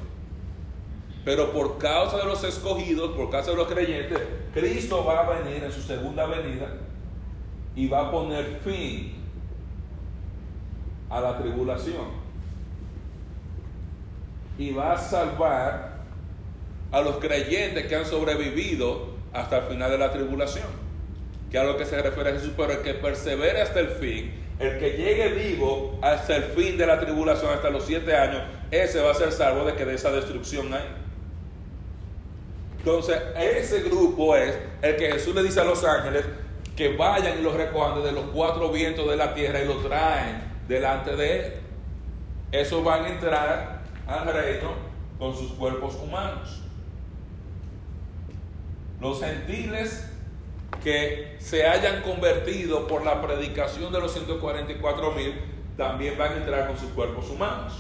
[1.26, 4.20] Pero por causa de los escogidos, por causa de los creyentes,
[4.54, 6.68] Cristo va a venir en su segunda venida
[7.76, 9.16] y va a poner fin
[11.10, 12.30] a la tribulación.
[14.58, 16.00] Y va a salvar
[16.92, 20.68] a los creyentes que han sobrevivido hasta el final de la tribulación.
[21.52, 24.34] Que a lo que se refiere a Jesús, pero el que persevere hasta el fin,
[24.60, 29.02] el que llegue vivo hasta el fin de la tribulación, hasta los siete años, ese
[29.02, 30.86] va a ser salvo de que de esa destrucción hay.
[32.78, 36.26] Entonces, ese grupo es el que Jesús le dice a los ángeles
[36.76, 40.42] que vayan y los recojan de los cuatro vientos de la tierra y los traen
[40.68, 41.54] delante de él.
[42.52, 44.74] Esos van a entrar al reino
[45.18, 46.62] con sus cuerpos humanos.
[49.02, 50.10] Los gentiles
[50.84, 55.34] que se hayan convertido por la predicación de los 144 mil
[55.78, 57.74] también van a entrar con sus cuerpos humanos.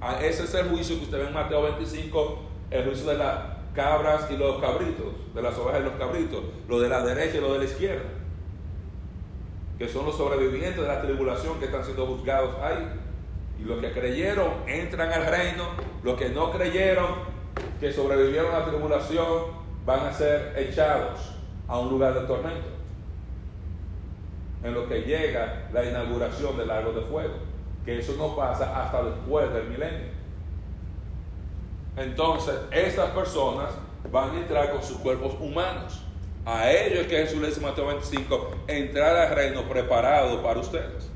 [0.00, 3.38] Ah, Ese es el juicio que usted ve en Mateo 25, el juicio de las
[3.74, 7.40] cabras y los cabritos, de las ovejas y los cabritos, lo de la derecha y
[7.40, 8.04] lo de la izquierda,
[9.78, 12.86] que son los sobrevivientes de la tribulación que están siendo juzgados ahí.
[13.60, 15.64] Y los que creyeron entran al reino,
[16.04, 17.06] los que no creyeron,
[17.80, 21.18] que sobrevivieron a la tribulación, van a ser echados
[21.66, 22.68] a un lugar de tormento,
[24.62, 27.36] en lo que llega la inauguración del lago de fuego,
[27.86, 30.08] que eso no pasa hasta después del milenio.
[31.96, 33.70] Entonces, estas personas
[34.12, 36.02] van a entrar con sus cuerpos humanos.
[36.44, 41.08] A ellos que Jesús le dice Mateo 25, entrar al reino preparado para ustedes.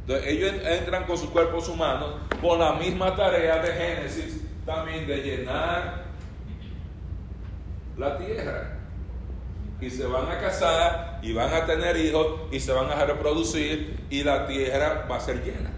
[0.00, 5.18] Entonces, ellos entran con sus cuerpos humanos con la misma tarea de Génesis, también de
[5.18, 5.97] llenar
[7.98, 8.78] la tierra.
[9.80, 14.00] Y se van a casar y van a tener hijos y se van a reproducir
[14.10, 15.70] y la tierra va a ser llena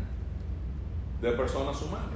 [1.20, 2.08] de personas humanas.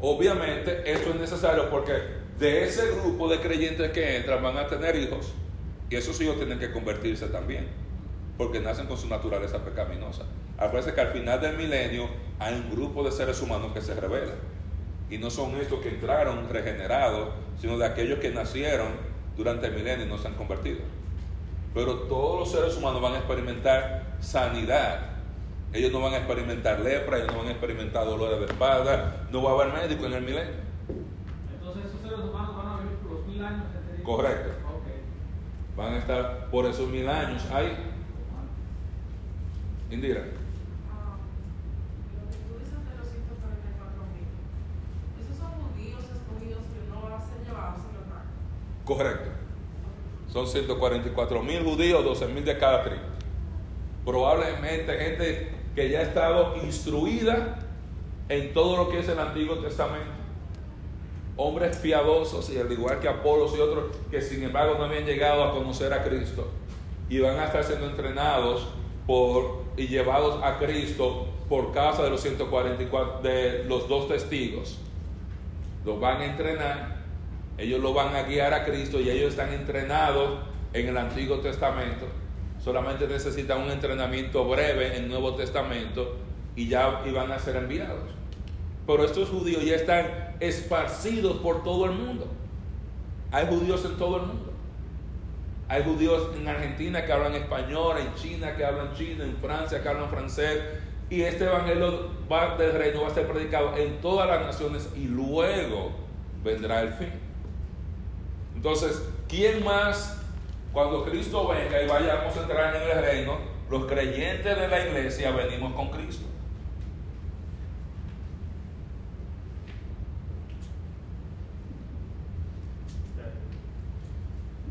[0.00, 1.92] Obviamente esto es necesario porque
[2.38, 5.32] de ese grupo de creyentes que entran van a tener hijos
[5.90, 7.68] y esos hijos tienen que convertirse también
[8.38, 10.24] porque nacen con su naturaleza pecaminosa.
[10.58, 14.36] Acuérdense que al final del milenio hay un grupo de seres humanos que se rebelan
[15.10, 17.28] y no son estos que entraron regenerados,
[17.60, 18.88] sino de aquellos que nacieron
[19.36, 20.80] durante el milenio y no se han convertido.
[21.74, 25.10] Pero todos los seres humanos van a experimentar sanidad.
[25.72, 29.42] Ellos no van a experimentar lepra, ellos no van a experimentar dolores de espalda, no
[29.42, 30.54] va a haber médico en el milenio.
[31.52, 33.64] Entonces esos seres humanos van a vivir por los mil años.
[33.96, 34.02] que.
[34.02, 34.66] Correcto.
[35.76, 37.76] Van a estar por esos mil años ahí.
[39.90, 40.22] Indira.
[40.90, 41.20] Ah,
[42.16, 44.24] lo que tú dices de los 144.000,
[45.20, 48.32] esos son judíos escogidos que no van a ser llevados a los rangos.
[48.86, 49.30] Correcto.
[50.32, 53.00] Son 144 mil judíos, 12 mil de cada tribu.
[54.04, 57.58] Probablemente gente que ya ha estado instruida
[58.28, 60.12] en todo lo que es el Antiguo Testamento.
[61.36, 65.42] Hombres piadosos, y al igual que Apolos y otros, que sin embargo no habían llegado
[65.42, 66.48] a conocer a Cristo.
[67.08, 68.68] Y van a estar siendo entrenados
[69.04, 74.78] por, y llevados a Cristo por causa de los 144, de los dos testigos.
[75.84, 76.95] Los van a entrenar
[77.58, 80.40] ellos lo van a guiar a Cristo y ellos están entrenados
[80.72, 82.06] en el Antiguo Testamento.
[82.62, 86.16] Solamente necesitan un entrenamiento breve en el Nuevo Testamento
[86.54, 88.10] y ya iban a ser enviados.
[88.86, 92.26] Pero estos judíos ya están esparcidos por todo el mundo.
[93.32, 94.52] Hay judíos en todo el mundo.
[95.68, 99.88] Hay judíos en Argentina que hablan español, en China que hablan chino, en Francia que
[99.88, 100.60] hablan francés.
[101.10, 105.06] Y este evangelio va- del reino va a ser predicado en todas las naciones y
[105.06, 105.90] luego
[106.44, 107.10] vendrá el fin.
[108.56, 110.18] Entonces, ¿quién más
[110.72, 113.38] cuando Cristo venga y vayamos a entrar en el reino?
[113.70, 116.24] Los creyentes de la iglesia venimos con Cristo.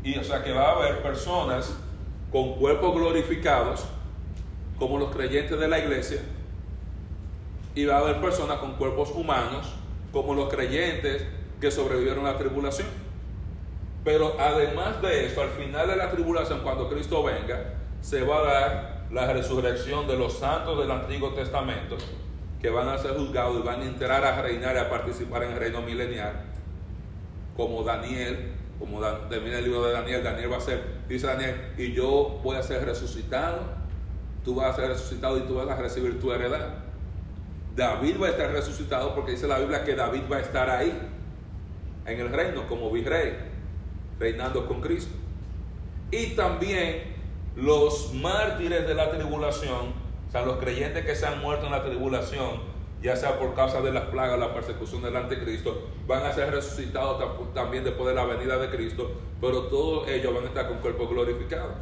[0.02, 1.74] Y o sea que va a haber personas
[2.30, 3.86] con cuerpos glorificados,
[4.78, 6.20] como los creyentes de la iglesia,
[7.74, 9.72] y va a haber personas con cuerpos humanos,
[10.12, 11.24] como los creyentes
[11.60, 13.05] que sobrevivieron a la tribulación.
[14.06, 18.42] Pero además de eso, al final de la tribulación, cuando Cristo venga, se va a
[18.44, 21.96] dar la resurrección de los santos del Antiguo Testamento,
[22.62, 25.52] que van a ser juzgados y van a entrar a reinar y a participar en
[25.54, 26.34] el reino milenial,
[27.56, 31.72] como Daniel, como Dan- termina el libro de Daniel, Daniel va a ser, dice Daniel,
[31.76, 33.58] y yo voy a ser resucitado,
[34.44, 36.74] tú vas a ser resucitado y tú vas a recibir tu heredad.
[37.74, 40.96] David va a estar resucitado porque dice la Biblia que David va a estar ahí,
[42.06, 43.55] en el reino, como virrey,
[44.18, 45.14] reinando con Cristo.
[46.10, 47.14] Y también
[47.56, 49.92] los mártires de la tribulación,
[50.28, 53.80] o sea, los creyentes que se han muerto en la tribulación, ya sea por causa
[53.80, 58.14] de las plagas, la persecución del anticristo, van a ser resucitados tam- también después de
[58.14, 61.74] la venida de Cristo, pero todos ellos van a estar con cuerpos glorificados.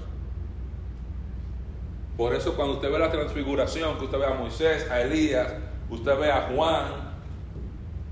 [2.16, 5.53] Por eso cuando usted ve la transfiguración, que usted ve a Moisés, a Elías,
[5.90, 6.85] usted ve a Juan,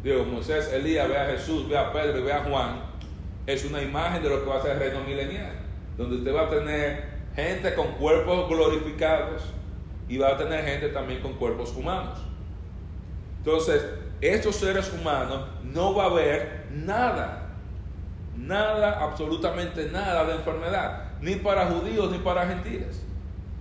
[0.03, 2.81] digo, Moisés, Elías, ve a Jesús, ve a Pedro y ve a Juan,
[3.47, 5.53] es una imagen de lo que va a ser el reino milenial,
[5.97, 9.43] donde usted va a tener gente con cuerpos glorificados
[10.09, 12.19] y va a tener gente también con cuerpos humanos.
[13.39, 13.85] Entonces,
[14.21, 17.49] estos seres humanos no va a haber nada,
[18.37, 23.03] nada, absolutamente nada de enfermedad, ni para judíos ni para gentiles.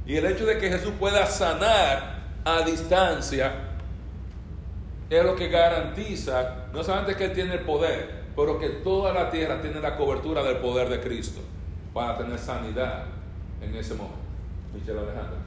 [0.05, 3.53] Y el hecho de que Jesús pueda sanar a distancia
[5.09, 9.29] es lo que garantiza no solamente que Él tiene el poder, pero que toda la
[9.29, 11.41] tierra tiene la cobertura del poder de Cristo
[11.93, 13.05] para tener sanidad
[13.61, 14.17] en ese momento.
[14.73, 15.39] Michelle Alejandra.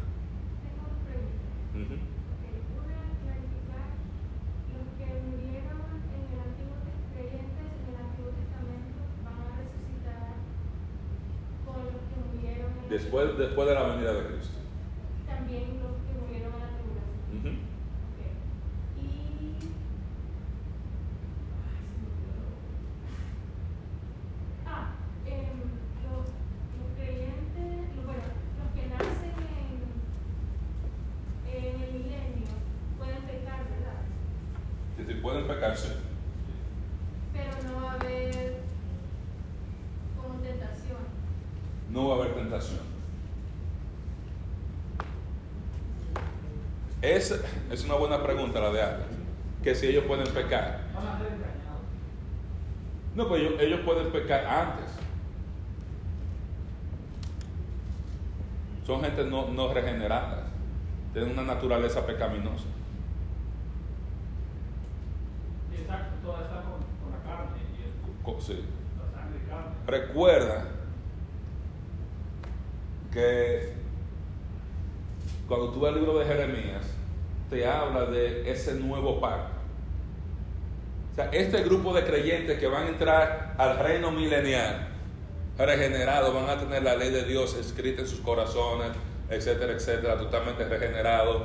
[0.62, 1.40] Tengo dos preguntas.
[1.74, 1.94] Ujú.
[1.96, 2.44] Ok,
[2.84, 3.88] una, clarificar
[4.68, 5.80] los que murieron
[6.12, 10.44] en el Antiguo Tes- creyentes en el Antiguo Testamento van a resucitar
[11.64, 14.58] con los que murieron en el Después, después de la venida de Cristo.
[15.26, 17.32] también los que murieron en la tribulación.
[17.40, 17.48] Ujú.
[17.48, 18.20] Ok.
[19.00, 19.72] Y
[24.66, 24.94] ah,
[25.26, 25.58] em,
[26.04, 28.22] los, los creyentes, lo- bueno,
[28.60, 29.80] los que nacen en,
[31.50, 32.54] en el milenio
[32.98, 34.00] pueden pecar, ¿verdad?
[34.96, 35.96] Que si pueden pecarse.
[37.32, 38.60] Pero no va a haber
[40.16, 40.98] como tentación.
[41.90, 42.94] no va a haber tentación.
[47.16, 49.04] Es, es una buena pregunta la de Alex,
[49.62, 50.80] que si ellos pueden pecar.
[53.14, 54.86] No, pues ellos, ellos pueden pecar antes.
[58.86, 60.48] Son gente no, no regenerada,
[61.12, 62.64] tienen una naturaleza pecaminosa.
[65.72, 68.64] Exacto, toda está con, con la carne y el- sí.
[68.98, 69.74] la sangre y carne.
[69.86, 70.64] Recuerda
[73.12, 73.72] que
[75.48, 76.73] cuando tú ves el libro de Jeremías,
[77.62, 79.54] habla de ese nuevo pacto.
[81.12, 84.88] O sea, este grupo de creyentes que van a entrar al reino milenial,
[85.56, 88.88] regenerados, van a tener la ley de Dios escrita en sus corazones,
[89.30, 91.42] etcétera, etcétera, totalmente regenerados.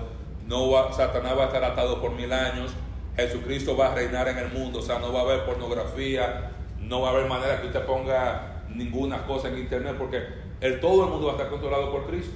[0.47, 2.71] No va, Satanás va a estar atado por mil años.
[3.15, 7.01] Jesucristo va a reinar en el mundo, o sea, no va a haber pornografía, no
[7.01, 10.23] va a haber manera que usted ponga ninguna cosa en internet, porque
[10.61, 12.35] el, todo el mundo va a estar controlado por Cristo.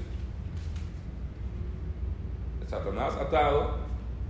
[2.73, 3.75] Satanás atado,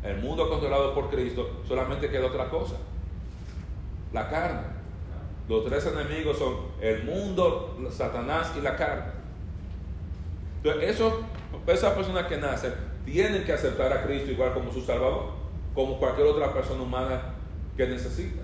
[0.03, 2.75] el mundo controlado por Cristo, solamente queda otra cosa,
[4.11, 4.73] la carne.
[5.47, 9.11] Los tres enemigos son el mundo, Satanás y la carne.
[10.63, 10.97] Entonces,
[11.67, 12.73] esas personas que nacen
[13.05, 15.31] tienen que aceptar a Cristo igual como su Salvador,
[15.73, 17.21] como cualquier otra persona humana
[17.75, 18.41] que necesita,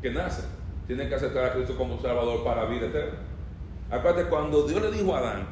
[0.00, 0.42] que nace.
[0.86, 3.18] Tienen que aceptar a Cristo como Salvador para vida eterna.
[3.90, 5.46] Aparte, cuando Dios le dijo a Adán,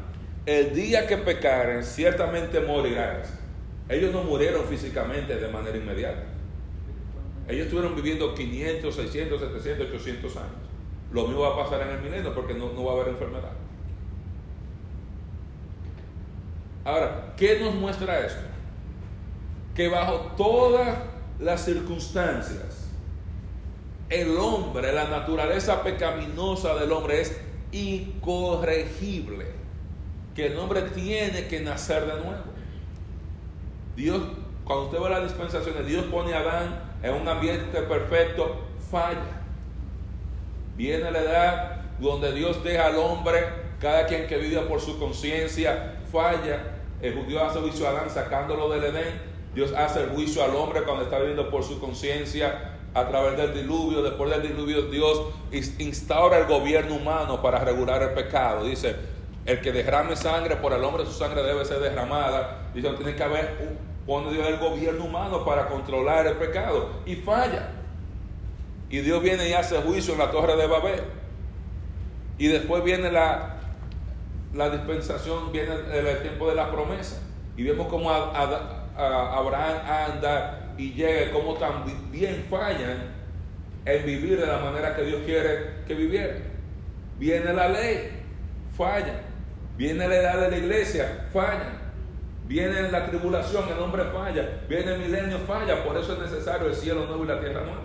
[0.46, 3.34] el día que pecaren, ciertamente morirás.
[3.90, 6.22] Ellos no murieron físicamente de manera inmediata.
[7.48, 10.50] Ellos estuvieron viviendo 500, 600, 700, 800 años.
[11.10, 13.50] Lo mismo va a pasar en el milenio porque no, no va a haber enfermedad.
[16.84, 18.42] Ahora, ¿qué nos muestra esto?
[19.74, 20.96] Que bajo todas
[21.40, 22.88] las circunstancias,
[24.08, 27.36] el hombre, la naturaleza pecaminosa del hombre es
[27.72, 29.46] incorregible.
[30.36, 32.49] Que el hombre tiene que nacer de nuevo.
[34.00, 34.22] Dios,
[34.64, 38.56] cuando usted ve las dispensaciones, Dios pone a Adán en un ambiente perfecto,
[38.90, 39.42] falla.
[40.76, 43.44] Viene la edad donde Dios deja al hombre,
[43.78, 46.76] cada quien que vive por su conciencia, falla.
[47.02, 49.20] El judío hace juicio a Adán sacándolo del Edén.
[49.54, 53.52] Dios hace el juicio al hombre cuando está viviendo por su conciencia a través del
[53.52, 54.02] diluvio.
[54.02, 55.26] Después del diluvio, Dios
[55.78, 58.64] instaura el gobierno humano para regular el pecado.
[58.64, 58.96] Dice:
[59.46, 62.70] el que derrame sangre por el hombre, su sangre debe ser derramada.
[62.74, 63.78] Dice: tiene que haber,
[64.10, 66.90] pone Dios el gobierno humano para controlar el pecado.
[67.06, 67.68] Y falla.
[68.88, 71.00] Y Dios viene y hace juicio en la torre de Babel.
[72.36, 73.58] Y después viene la,
[74.52, 77.22] la dispensación, viene el, tiempo de la promesa.
[77.56, 83.14] Y vemos cómo Abraham anda y llega, cómo también fallan
[83.84, 86.34] en vivir de la manera que Dios quiere que viviera.
[87.16, 88.10] Viene la ley,
[88.76, 89.20] falla.
[89.76, 91.79] Viene la edad de la iglesia, falla.
[92.50, 94.62] Viene la tribulación, el hombre falla.
[94.68, 95.84] Viene el milenio, falla.
[95.84, 97.82] Por eso es necesario el cielo nuevo y la tierra nueva.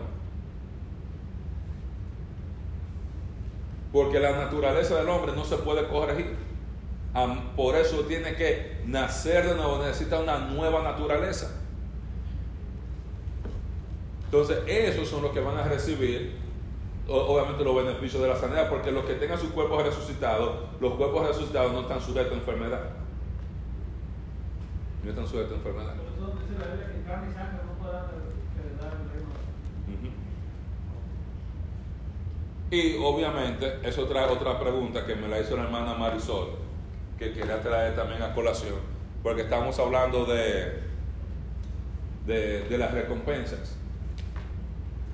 [3.94, 6.36] Porque la naturaleza del hombre no se puede corregir.
[7.56, 11.62] Por eso tiene que nacer de nuevo, necesita una nueva naturaleza.
[14.24, 16.40] Entonces, esos son los que van a recibir,
[17.08, 21.28] obviamente, los beneficios de la sanidad, porque los que tengan sus cuerpos resucitados, los cuerpos
[21.28, 23.05] resucitados no están sujetos a enfermedad.
[25.06, 25.94] No están sujetos a enfermedad.
[25.94, 26.16] Eso
[32.72, 36.56] y obviamente, es otra, otra pregunta que me la hizo la hermana Marisol,
[37.20, 38.80] que quería traer también a colación,
[39.22, 40.82] porque estamos hablando de,
[42.26, 43.78] de, las recompensas.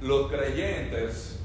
[0.02, 1.40] Los creyentes,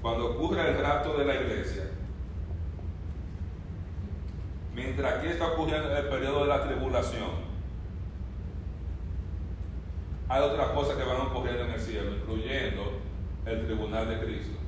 [0.00, 1.82] cuando ocurre el rapto de la iglesia,
[4.74, 7.54] mientras aquí está ocurriendo el periodo de la tribulación,
[10.28, 13.00] hay otras cosas que van ocurriendo en el cielo, incluyendo
[13.46, 14.58] el tribunal de Cristo,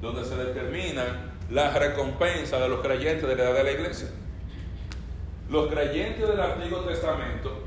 [0.00, 4.08] donde se determina la recompensa de los creyentes de la edad de la iglesia.
[5.50, 7.64] Los creyentes del Antiguo Testamento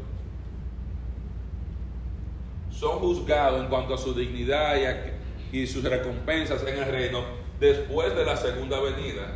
[2.69, 4.75] son juzgados en cuanto a su dignidad
[5.51, 9.35] y sus recompensas en el reino después de la segunda venida,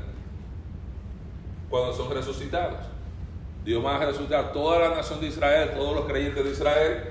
[1.69, 2.79] cuando son resucitados.
[3.63, 7.03] Dios va a resucitar toda la nación de Israel, todos los creyentes de Israel,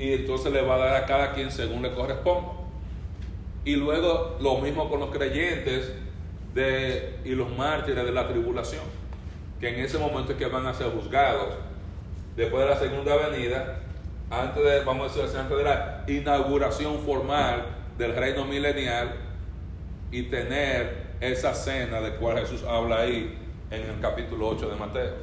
[0.00, 2.50] y entonces le va a dar a cada quien según le corresponda.
[3.64, 5.92] Y luego lo mismo con los creyentes
[6.54, 8.84] de, y los mártires de la tribulación,
[9.60, 11.54] que en ese momento es que van a ser juzgados.
[12.34, 13.78] Después de la segunda venida,
[14.28, 17.64] antes de, vamos a decir, antes de la inauguración formal
[17.96, 19.27] del reino milenial
[20.10, 23.36] y tener esa cena de cual Jesús habla ahí
[23.70, 25.14] en el capítulo 8 de Mateo.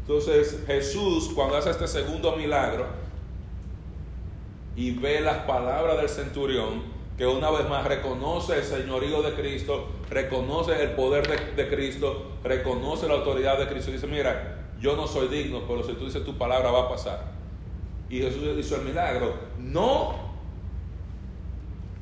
[0.00, 2.86] Entonces Jesús cuando hace este segundo milagro
[4.74, 6.82] y ve las palabras del centurión,
[7.18, 13.08] que una vez más reconoce el señorío de Cristo, reconoce el poder de, Cristo, reconoce
[13.08, 16.24] la autoridad de Cristo, y dice, mira, yo no soy digno, pero si tú dices
[16.24, 17.32] tu palabra va a pasar.
[18.08, 19.34] Y Jesús hizo el milagro.
[19.58, 20.27] No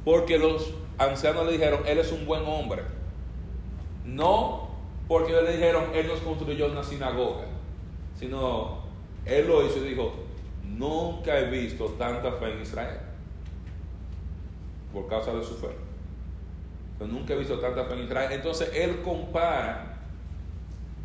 [0.06, 2.80] porque los ancianos le dijeron, Él es un buen hombre.
[4.06, 4.70] No
[5.06, 7.44] porque le dijeron, Él nos construyó una sinagoga
[8.18, 8.82] sino
[9.24, 10.14] él lo hizo y dijo,
[10.64, 12.98] nunca he visto tanta fe en Israel
[14.92, 15.68] por causa de su fe.
[16.98, 18.32] Pero nunca he visto tanta fe en Israel.
[18.32, 19.98] Entonces él compara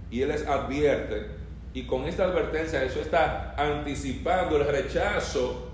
[0.09, 1.27] y él les advierte
[1.73, 5.70] y con esta advertencia eso está anticipando el rechazo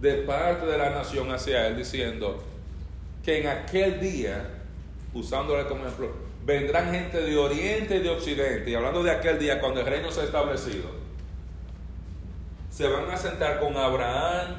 [0.00, 2.42] de parte de la nación hacia él diciendo
[3.22, 4.48] que en aquel día,
[5.12, 6.10] usándole como ejemplo,
[6.44, 10.10] vendrán gente de oriente y de occidente, y hablando de aquel día cuando el reino
[10.10, 10.88] se ha establecido,
[12.70, 14.56] se van a sentar con Abraham,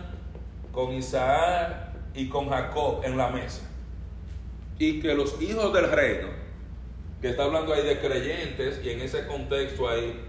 [0.71, 3.63] con Isaac y con Jacob en la mesa.
[4.77, 6.27] Y que los hijos del reino,
[7.19, 10.19] que está hablando ahí de creyentes, y en ese contexto ahí,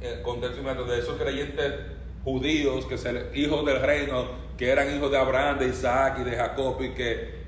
[0.00, 1.95] el contexto de esos creyentes
[2.26, 4.24] judíos, que se, hijos del reino,
[4.58, 7.46] que eran hijos de Abraham, de Isaac y de Jacob, y que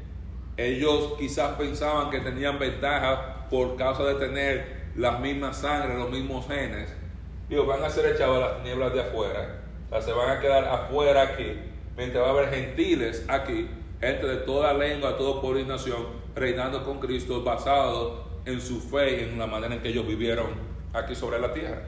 [0.57, 6.47] ellos quizás pensaban que tenían ventaja por causa de tener las mismas sangre, los mismos
[6.47, 6.95] genes.
[7.49, 9.63] Digo, van a ser echados a las nieblas de afuera.
[9.91, 11.59] O se van a quedar afuera aquí.
[11.97, 13.69] Mientras va a haber gentiles aquí,
[14.01, 16.07] gente de toda lengua, toda pueblo y nación,
[16.37, 20.51] reinando con Cristo, basado en su fe y en la manera en que ellos vivieron
[20.93, 21.83] aquí sobre la tierra.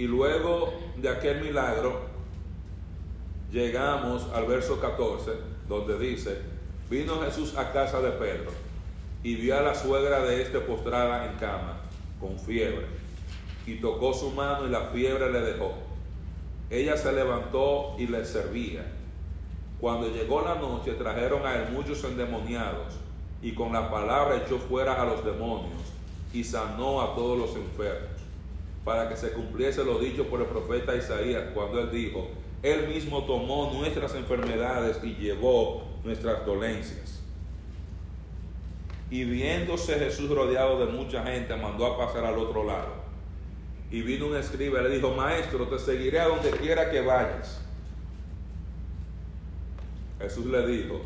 [0.00, 2.00] Y luego de aquel milagro,
[3.52, 5.32] llegamos al verso 14,
[5.68, 6.38] donde dice,
[6.88, 8.50] vino Jesús a casa de Pedro
[9.22, 11.82] y vio a la suegra de este postrada en cama,
[12.18, 12.86] con fiebre.
[13.66, 15.74] y tocó su mano y la fiebre le dejó.
[16.70, 18.90] Ella se levantó y le servía.
[19.82, 22.94] Cuando llegó la noche trajeron a él muchos endemoniados
[23.42, 25.92] y con la palabra echó fuera a los demonios
[26.32, 28.19] y sanó a todos los enfermos,
[28.84, 32.28] para que se cumpliese lo dicho por el profeta Isaías cuando él dijo,
[32.62, 37.20] él mismo tomó nuestras enfermedades y llevó nuestras dolencias.
[39.10, 43.00] Y viéndose Jesús rodeado de mucha gente, mandó a pasar al otro lado.
[43.90, 47.60] Y vino un escriba y le dijo, maestro, te seguiré a donde quiera que vayas.
[50.20, 51.00] Jesús le dijo,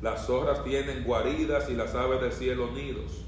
[0.00, 3.22] las zorras tienen guaridas y las aves del cielo nidos,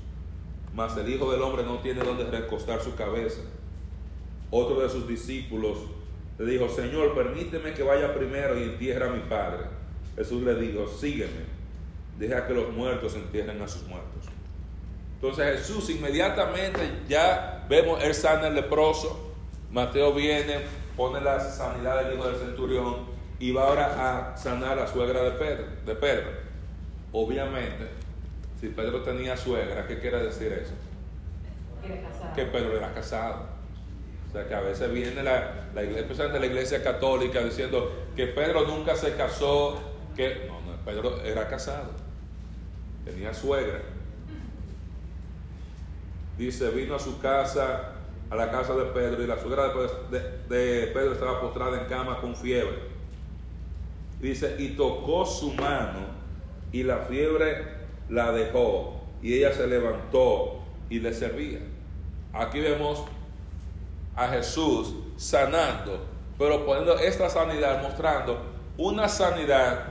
[0.75, 3.43] mas el Hijo del Hombre no tiene donde recostar su cabeza.
[4.57, 5.79] Otro de sus discípulos
[6.39, 9.65] le dijo, Señor, permíteme que vaya primero y entierre a mi Padre.
[10.15, 11.43] Jesús le dijo, sígueme,
[12.21, 14.27] deja que los muertos entierren a sus muertos.
[15.17, 16.79] Entonces Jesús inmediatamente
[17.09, 19.35] ya vemos, él sana el leproso,
[19.73, 20.61] Mateo viene,
[20.97, 23.07] pone la sanidad del hijo del centurión
[23.41, 26.31] y va ahora a sanar a la suegra de Pedro, de Pedro.
[27.11, 27.89] Obviamente,
[28.61, 30.75] si Pedro tenía suegra, ¿qué quiere decir eso?
[32.37, 33.54] Que Pedro era casado.
[34.35, 38.67] Sea que a veces viene la, la iglesia, especialmente la iglesia católica, diciendo que Pedro
[38.67, 39.79] nunca se casó,
[40.17, 41.93] que no, no, Pedro era casado,
[43.05, 43.81] tenía suegra.
[46.37, 47.93] Dice, vino a su casa,
[48.29, 49.73] a la casa de Pedro, y la suegra
[50.11, 50.19] de,
[50.49, 52.89] de Pedro estaba postrada en cama con fiebre.
[54.21, 56.07] Dice, y tocó su mano,
[56.73, 57.63] y la fiebre
[58.09, 60.61] la dejó, y ella se levantó
[60.91, 61.61] y le servía.
[62.33, 63.05] Aquí vemos
[64.17, 66.05] a Jesús sanando,
[66.39, 68.39] pero poniendo esta sanidad, mostrando
[68.77, 69.85] una sanidad,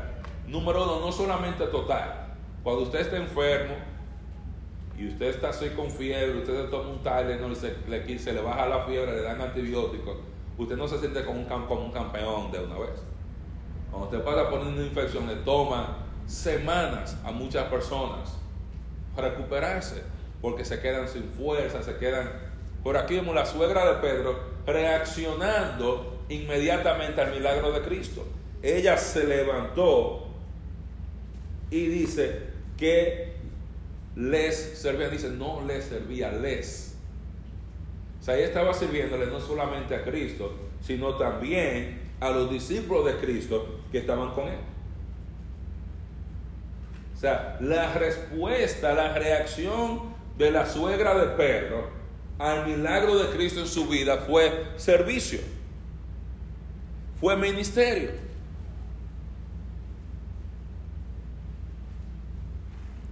[0.48, 2.28] número uno, no solamente total.
[2.64, 3.76] Cuando usted está enfermo
[4.98, 8.42] y usted está así con fiebre, usted se toma un Tylenol se le, se le
[8.42, 10.18] baja la fiebre, le dan antibióticos,
[10.58, 13.02] usted no se siente como un, como un campeón de una vez.
[13.90, 18.38] Cuando usted pasa por una infección, le toma semanas a muchas personas
[19.16, 20.04] recuperarse,
[20.42, 22.53] porque se quedan sin fuerza, se quedan...
[22.84, 28.26] Por aquí vemos la suegra de Pedro reaccionando inmediatamente al milagro de Cristo.
[28.62, 30.28] Ella se levantó
[31.70, 32.42] y dice
[32.78, 33.34] que
[34.16, 36.96] les servía, dice, no les servía, les.
[38.20, 43.16] O sea, ella estaba sirviéndole no solamente a Cristo, sino también a los discípulos de
[43.16, 44.60] Cristo que estaban con él.
[47.16, 52.03] O sea, la respuesta, la reacción de la suegra de Pedro
[52.40, 55.40] al milagro de Cristo en su vida fue servicio,
[57.20, 58.12] fue ministerio.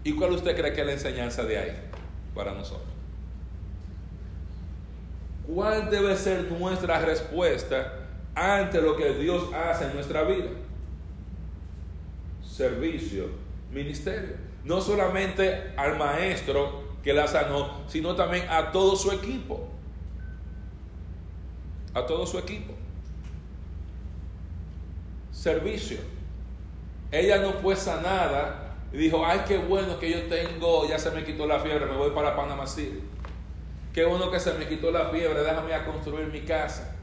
[0.04, 1.78] ¿Y cuál usted cree que es la enseñanza de ahí
[2.34, 2.90] para nosotros?
[5.46, 7.94] ¿Cuál debe ser nuestra respuesta
[8.34, 10.50] ante lo que Dios hace en nuestra vida?
[12.44, 13.26] Servicio,
[13.72, 14.36] ministerio.
[14.64, 19.68] No solamente al maestro que la sanó, sino también a todo su equipo.
[21.93, 22.74] A todo su equipo.
[25.32, 25.97] Servicio.
[27.12, 31.24] Ella no fue sanada y dijo, ay, qué bueno que yo tengo, ya se me
[31.24, 33.02] quitó la fiebre, me voy para Panamá City.
[33.93, 36.95] Qué bueno que se me quitó la fiebre, déjame a construir mi casa.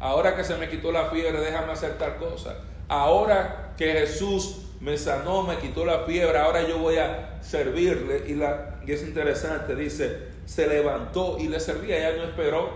[0.00, 2.56] Ahora que se me quitó la fiebre, déjame hacer tal cosa.
[2.88, 8.24] Ahora que Jesús me sanó, me quitó la fiebre, ahora yo voy a servirle.
[8.28, 11.98] Y, la, y es interesante, dice, se levantó y le servía.
[11.98, 12.70] Ella no esperó,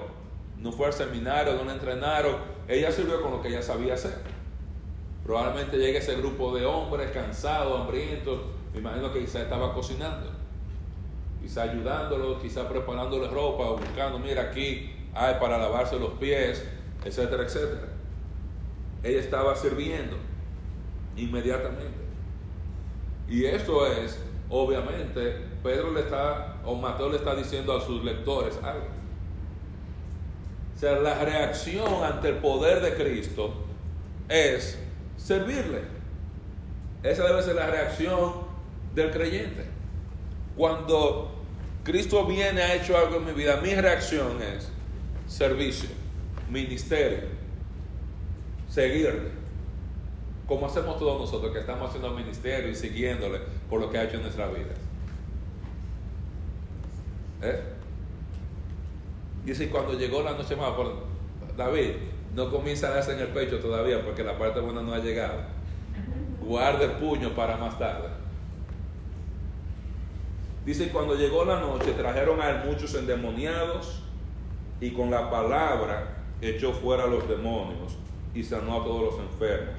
[0.58, 2.36] no fue al seminario, no la entrenaron.
[2.68, 4.12] Ella sirvió con lo que ella sabía hacer.
[5.24, 8.42] Probablemente llegue ese grupo de hombres cansados, hambrientos.
[8.74, 10.30] Me imagino que quizá estaba cocinando,
[11.40, 16.62] quizá ayudándolo, quizá preparándole ropa, buscando, mira aquí hay para lavarse los pies,
[17.06, 17.88] etcétera, etcétera.
[19.02, 20.18] Ella estaba sirviendo
[21.16, 22.02] inmediatamente.
[23.30, 24.22] Y esto es,
[24.52, 28.86] obviamente, Pedro le está, o Mateo le está diciendo a sus lectores algo.
[30.76, 33.54] O sea, la reacción ante el poder de Cristo
[34.28, 34.78] es
[35.16, 35.80] servirle.
[37.02, 38.32] Esa debe ser la reacción
[38.94, 39.64] del creyente.
[40.56, 41.30] Cuando
[41.82, 44.70] Cristo viene, ha hecho algo en mi vida, mi reacción es
[45.26, 45.88] servicio,
[46.50, 47.22] ministerio,
[48.68, 49.41] seguirle.
[50.46, 53.38] Como hacemos todos nosotros que estamos haciendo el ministerio y siguiéndole
[53.70, 54.74] por lo que ha hecho en nuestra vida.
[57.42, 57.60] ¿Eh?
[59.44, 60.72] Dice, cuando llegó la noche más,
[61.56, 61.90] David,
[62.34, 65.40] no comienza a darse en el pecho todavía porque la parte buena no ha llegado.
[66.40, 68.08] Guarde el puño para más tarde.
[70.64, 74.02] Dice, cuando llegó la noche trajeron a él muchos endemoniados
[74.80, 77.96] y con la palabra echó fuera a los demonios
[78.32, 79.74] y sanó a todos los enfermos,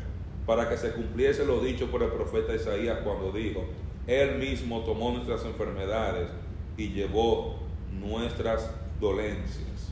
[0.45, 3.65] para que se cumpliese lo dicho por el profeta Isaías cuando dijo,
[4.07, 6.29] Él mismo tomó nuestras enfermedades
[6.77, 7.59] y llevó
[7.91, 8.69] nuestras
[8.99, 9.91] dolencias.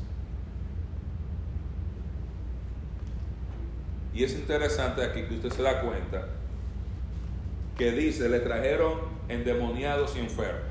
[4.13, 6.27] Y es interesante aquí que usted se da cuenta
[7.77, 8.99] que dice, le trajeron
[9.29, 10.61] endemoniados y enfermos.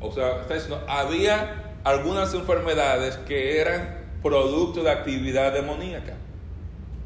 [0.00, 6.16] O sea, está diciendo, había algunas enfermedades que eran producto de actividad demoníaca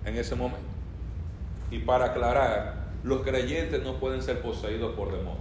[0.05, 0.72] en ese momento.
[1.73, 5.41] Y para aclarar, los creyentes no pueden ser poseídos por demonios.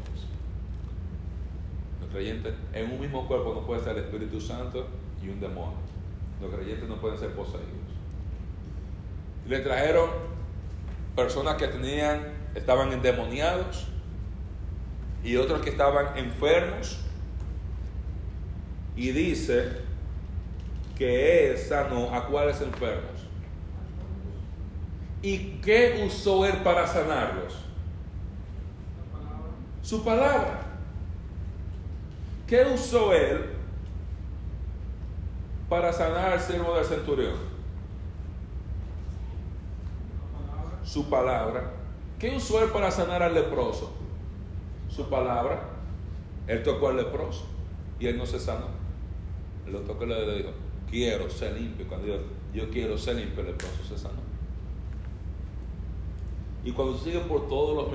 [2.00, 4.88] Los creyentes en un mismo cuerpo no puede ser el Espíritu Santo
[5.22, 5.78] y un demonio.
[6.42, 7.68] Los creyentes no pueden ser poseídos.
[9.46, 10.10] Le trajeron
[11.18, 13.88] personas que tenían, estaban endemoniados
[15.26, 17.02] y otros que estaban enfermos.
[18.96, 19.82] Y dice
[20.98, 23.11] que él sanó a cuáles enfermos.
[25.22, 27.54] ¿Y qué usó él para sanarlos?
[29.84, 30.62] Su palabra.
[32.48, 33.46] ¿Qué usó él
[35.70, 37.36] para sanar al siervo del centurión?
[40.84, 41.72] Su palabra.
[42.20, 43.94] ¿Qué usó él para sanar al leproso?
[44.90, 45.62] Su palabra.
[46.48, 47.46] Él tocó al leproso
[48.00, 48.68] y él no se sanó.
[49.66, 50.50] Él lo tocó le dijo,
[50.90, 51.88] quiero ser limpio.
[51.88, 52.16] Cuando yo,
[52.54, 54.21] yo quiero ser limpio, el leproso se sanó.
[56.64, 57.92] Y cuando sigue por todos los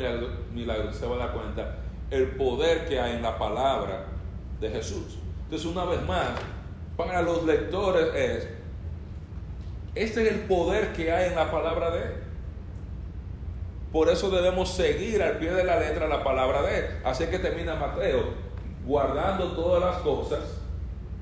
[0.53, 1.77] milagros, se va a dar cuenta
[2.11, 4.07] el poder que hay en la palabra
[4.61, 5.19] de Jesús.
[5.45, 6.29] Entonces, una vez más,
[6.97, 8.49] para los lectores es,
[9.95, 12.13] este es el poder que hay en la palabra de Él.
[13.93, 16.85] Por eso debemos seguir al pie de la letra la palabra de Él.
[17.05, 18.25] Así que termina Mateo,
[18.85, 20.41] guardando todas las cosas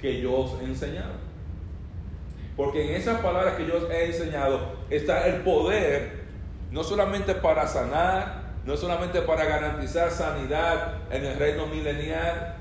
[0.01, 1.13] que yo os he enseñado.
[2.57, 6.24] Porque en esas palabras que yo os he enseñado está el poder,
[6.75, 12.57] no solamente para sanar, no solamente para garantizar sanidad en el reino milenial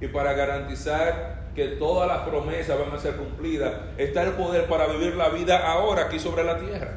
[0.00, 4.86] y para garantizar que todas las promesas van a ser cumplidas, está el poder para
[4.86, 6.92] vivir la vida ahora aquí sobre la tierra.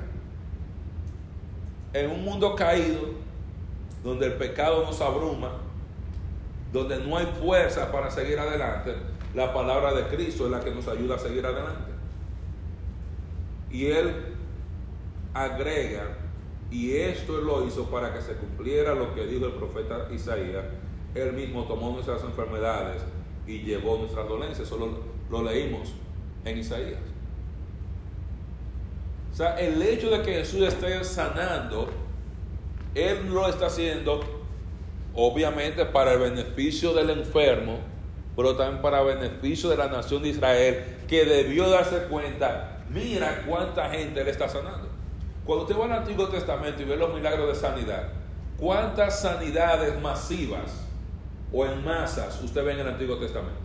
[1.93, 3.01] En un mundo caído,
[4.03, 5.53] donde el pecado nos abruma,
[6.71, 8.93] donde no hay fuerza para seguir adelante,
[9.33, 11.91] la palabra de Cristo es la que nos ayuda a seguir adelante.
[13.71, 14.13] Y Él
[15.33, 16.03] agrega,
[16.73, 20.65] y esto lo hizo para que se cumpliera lo que dijo el profeta Isaías,
[21.13, 23.03] Él mismo tomó nuestras enfermedades
[23.45, 24.61] y llevó nuestras dolencias.
[24.67, 24.89] Eso lo,
[25.29, 25.93] lo leímos
[26.43, 26.99] en Isaías.
[29.31, 31.89] O sea, el hecho de que Jesús esté sanando,
[32.95, 34.21] Él lo está haciendo
[35.13, 37.77] obviamente para el beneficio del enfermo,
[38.35, 43.43] pero también para el beneficio de la nación de Israel, que debió darse cuenta, mira
[43.47, 44.92] cuánta gente Él está sanando.
[45.45, 48.09] Cuando usted va al Antiguo Testamento y ve los milagros de sanidad,
[48.57, 50.85] ¿cuántas sanidades masivas
[51.51, 53.59] o en masas usted ve en el Antiguo Testamento?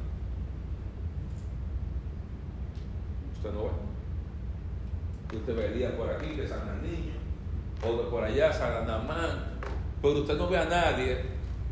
[3.36, 5.36] Usted no ve.
[5.36, 7.16] Usted vería por aquí que sanan niños,
[7.86, 9.60] o por allá sanan a man,
[10.02, 11.22] pero usted no ve a nadie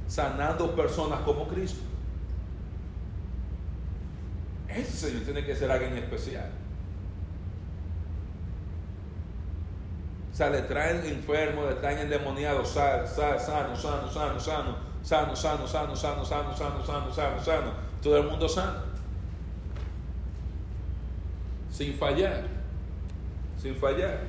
[0.07, 1.81] sanando personas como Cristo.
[4.69, 6.51] Ese Señor tiene que ser alguien especial.
[10.37, 15.35] O sea, le traen enfermos, le traen endemoniados, sano, sano, sano, sano, sano, sano, sano,
[15.35, 17.73] sano, sano, sano, sano, sano, sano, sano, sano.
[18.03, 18.83] Todo el mundo sano.
[21.71, 22.43] Sin fallar.
[23.57, 24.25] Sin fallar.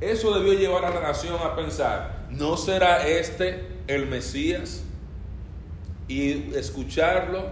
[0.00, 4.82] Eso debió llevar a la nación a pensar, ¿no será este el Mesías?
[6.08, 7.50] Y escucharlo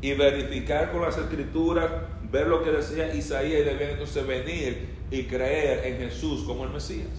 [0.00, 1.90] y verificar con las escrituras,
[2.30, 6.70] ver lo que decía Isaías y debían entonces venir y creer en Jesús como el
[6.70, 7.10] Mesías.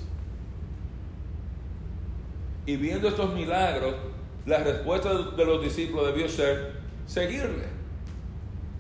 [2.66, 3.94] Y viendo estos milagros,
[4.48, 7.66] la respuesta de los discípulos debió ser seguirle,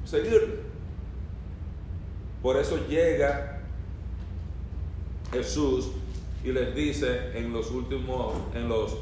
[0.03, 0.64] seguirle.
[2.41, 3.61] Por eso llega
[5.32, 5.91] Jesús
[6.43, 8.97] y les dice en los últimos, en los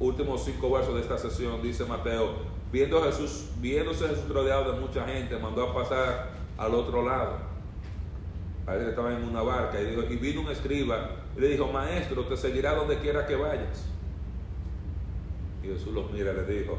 [0.00, 2.34] últimos cinco versos de esta sesión, dice Mateo,
[2.72, 7.53] viendo Jesús, viéndose Jesús rodeado de mucha gente, mandó a pasar al otro lado.
[8.64, 11.70] Parece que estaba en una barca y, dijo, y vino un escriba y le dijo,
[11.70, 13.84] maestro, te seguirá donde quiera que vayas.
[15.62, 16.78] Y Jesús los mira y le dijo,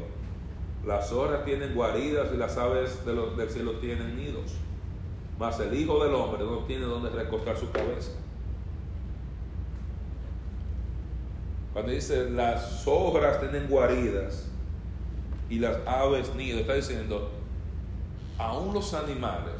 [0.84, 4.52] las horas tienen guaridas y las aves del cielo tienen nidos,
[5.38, 8.12] mas el Hijo del Hombre no tiene donde recostar su cabeza.
[11.72, 14.48] Cuando dice las hojas tienen guaridas
[15.50, 17.30] y las aves nidos, está diciendo
[18.38, 19.55] aún los animales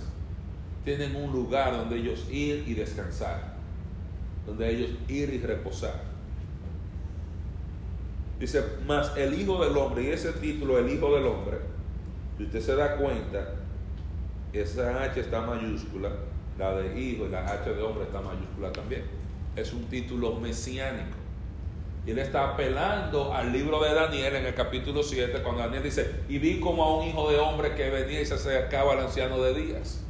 [0.87, 3.55] tienen un lugar donde ellos ir y descansar,
[4.47, 6.01] donde ellos ir y reposar.
[8.39, 11.59] Dice, más el Hijo del Hombre, y ese título, el Hijo del Hombre,
[12.39, 13.55] si usted se da cuenta,
[14.53, 16.11] esa H está mayúscula,
[16.57, 19.03] la de Hijo y la H de Hombre está mayúscula también.
[19.57, 21.17] Es un título mesiánico.
[22.07, 26.21] Y él está apelando al libro de Daniel en el capítulo 7, cuando Daniel dice,
[26.29, 29.43] y vi como a un hijo de hombre que venía y se acercaba al anciano
[29.43, 30.06] de días.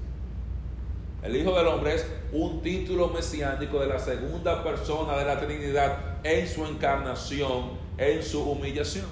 [1.27, 5.99] El Hijo del Hombre es un título mesiánico de la segunda persona de la Trinidad
[6.23, 9.07] en su encarnación, en su humillación.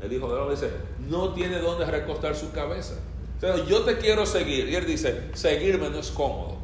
[0.00, 2.94] El Hijo del Hombre dice, no tiene dónde recostar su cabeza.
[3.36, 4.68] O sea, yo te quiero seguir.
[4.68, 6.56] Y él dice, seguirme no es cómodo.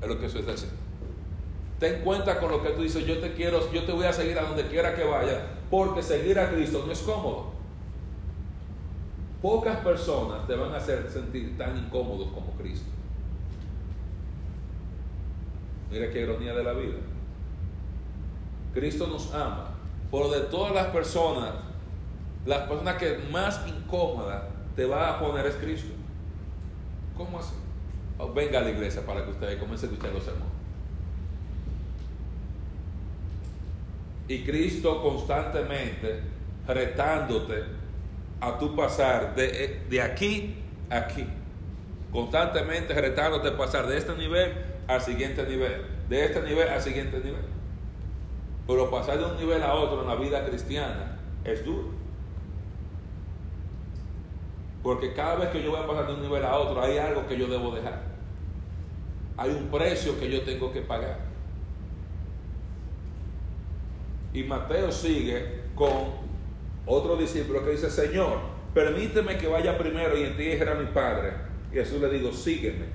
[0.00, 0.68] Es lo que eso es decir.
[1.80, 4.38] Ten cuenta con lo que tú dices, yo te quiero, yo te voy a seguir
[4.38, 7.59] a donde quiera que vaya, porque seguir a Cristo no es cómodo.
[9.42, 12.90] Pocas personas te van a hacer sentir tan incómodos como Cristo.
[15.90, 16.98] Mira qué ironía de la vida.
[18.74, 19.70] Cristo nos ama.
[20.10, 21.54] Por de todas las personas,
[22.44, 25.94] la persona que más incómoda te va a poner es Cristo.
[27.16, 27.54] ¿Cómo así?
[28.18, 30.48] Oh, venga a la iglesia para que usted comience a escuchar los sermones.
[34.28, 36.20] Y Cristo constantemente
[36.66, 37.79] retándote
[38.40, 40.56] a tu pasar de, de aquí
[40.88, 41.26] a aquí.
[42.12, 44.52] Constantemente retándote a pasar de este nivel
[44.88, 45.84] al siguiente nivel.
[46.08, 47.44] De este nivel al siguiente nivel.
[48.66, 51.90] Pero pasar de un nivel a otro en la vida cristiana es duro.
[54.82, 57.26] Porque cada vez que yo voy a pasar de un nivel a otro hay algo
[57.26, 58.02] que yo debo dejar.
[59.36, 61.18] Hay un precio que yo tengo que pagar.
[64.32, 66.19] Y Mateo sigue con
[66.90, 68.38] otro discípulo que dice, Señor,
[68.74, 71.32] permíteme que vaya primero y entierre a mi padre.
[71.70, 72.86] Y Jesús le digo, sígueme,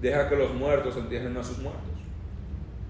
[0.00, 1.82] deja que los muertos entierren a sus muertos.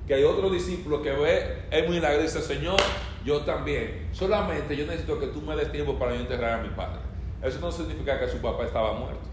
[0.07, 2.81] Que hay otro discípulo que ve el milagro y dice, Señor,
[3.25, 4.09] yo también.
[4.13, 7.01] Solamente yo necesito que tú me des tiempo para yo enterrar a mi padre.
[7.43, 9.29] Eso no significa que su papá estaba muerto.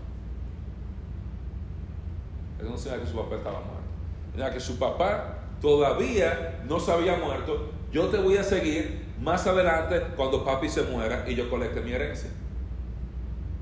[2.59, 3.83] Eso no significa que su papá estaba muerto.
[4.31, 7.71] Significa que su papá todavía no se había muerto.
[7.91, 11.91] Yo te voy a seguir más adelante cuando papi se muera y yo colecte mi
[11.91, 12.29] herencia.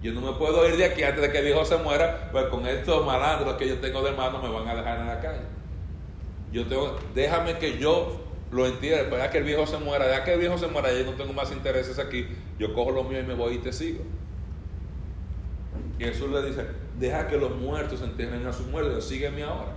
[0.01, 2.47] Yo no me puedo ir de aquí antes de que el viejo se muera, pues
[2.47, 5.39] con estos malandros que yo tengo de hermano me van a dejar en la calle.
[6.51, 8.20] Yo tengo, déjame que yo
[8.51, 11.05] lo entienda, para que el viejo se muera, ya que el viejo se muera, yo
[11.05, 12.28] no tengo más intereses aquí,
[12.59, 14.03] yo cojo lo mío y me voy y te sigo.
[15.97, 16.68] Y Jesús le dice,
[16.99, 19.72] deja que los muertos entierren a sus muertos, sígueme ahora.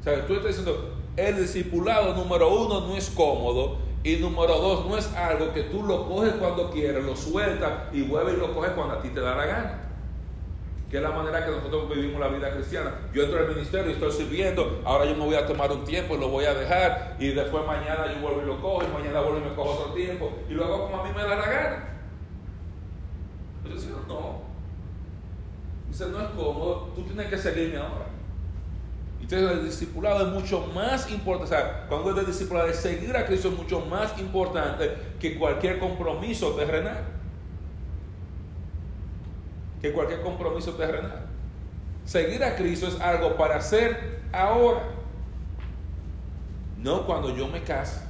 [0.00, 4.86] O sea, tú estás diciendo, el discipulado número uno no es cómodo y número dos
[4.86, 8.54] no es algo que tú lo coges cuando quieres, lo sueltas y vuelves y lo
[8.54, 9.80] coges cuando a ti te da la gana.
[10.90, 12.92] Que es la manera que nosotros vivimos la vida cristiana.
[13.14, 16.16] Yo entro al ministerio y estoy sirviendo, ahora yo me voy a tomar un tiempo
[16.16, 19.20] y lo voy a dejar y después mañana yo vuelvo y lo cojo y mañana
[19.22, 21.88] vuelvo y me cojo otro tiempo y luego como a mí me da la gana.
[23.62, 23.74] Pero
[24.06, 24.42] no,
[25.88, 28.13] dice, no es cómodo, tú tienes que seguirme ahora.
[29.24, 33.16] Entonces el discipulado es mucho más importante, o sea, cuando es de discipulado, es seguir
[33.16, 37.04] a Cristo es mucho más importante que cualquier compromiso terrenal.
[39.80, 41.24] Que cualquier compromiso terrenal.
[42.04, 44.90] Seguir a Cristo es algo para hacer ahora.
[46.76, 48.02] No cuando yo me case,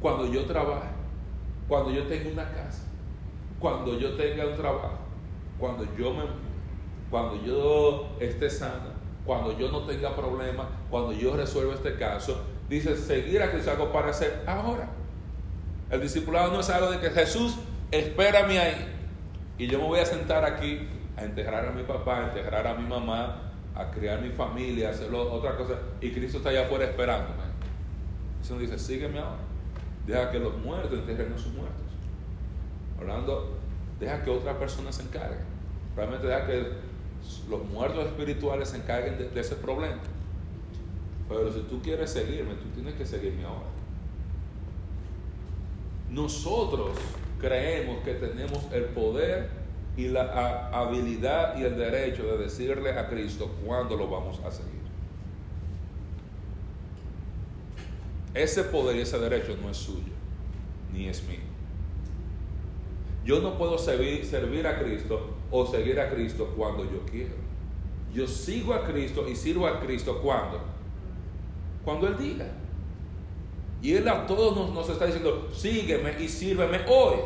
[0.00, 0.90] cuando yo trabaje,
[1.68, 2.82] cuando yo tenga una casa,
[3.60, 4.98] cuando yo tenga un trabajo,
[5.56, 6.24] cuando yo me
[7.10, 8.97] cuando yo esté sano,
[9.28, 13.92] cuando yo no tenga problemas, cuando yo resuelva este caso, dice seguir a Cristo algo
[13.92, 14.88] para hacer ahora.
[15.90, 17.56] El discipulado no es algo de que Jesús,
[17.90, 18.88] espérame ahí.
[19.58, 22.72] Y yo me voy a sentar aquí a enterrar a mi papá, a enterrar a
[22.72, 25.74] mi mamá, a criar mi familia, a hacer otra cosa.
[26.00, 27.42] Y Cristo está allá afuera esperándome.
[28.40, 29.42] Entonces dice, sígueme ahora.
[30.06, 31.84] Deja que los muertos entierren a sus muertos.
[32.98, 33.58] Hablando,
[34.00, 35.36] deja que otra persona se encargue.
[35.94, 36.87] Realmente deja que
[37.48, 39.98] los muertos espirituales se encarguen de, ese problema.
[41.28, 43.66] Pero si tú quieres seguirme, tú tienes que seguirme ahora.
[46.10, 46.96] Nosotros
[47.38, 49.50] creemos que tenemos el poder
[49.96, 54.78] y la habilidad y el derecho de decirle a Cristo cuándo lo vamos a seguir.
[58.34, 60.12] Ese poder y ese derecho no es suyo,
[60.92, 61.57] ni es mío.
[63.28, 67.34] Yo no puedo servir, a Cristo o seguir a Cristo cuando yo quiero.
[68.10, 70.62] Yo sigo a Cristo y sirvo a Cristo cuando?
[71.84, 72.46] Cuando Él diga.
[73.82, 77.18] Y Él a todos nos, nos está diciendo, sígueme y sírveme hoy.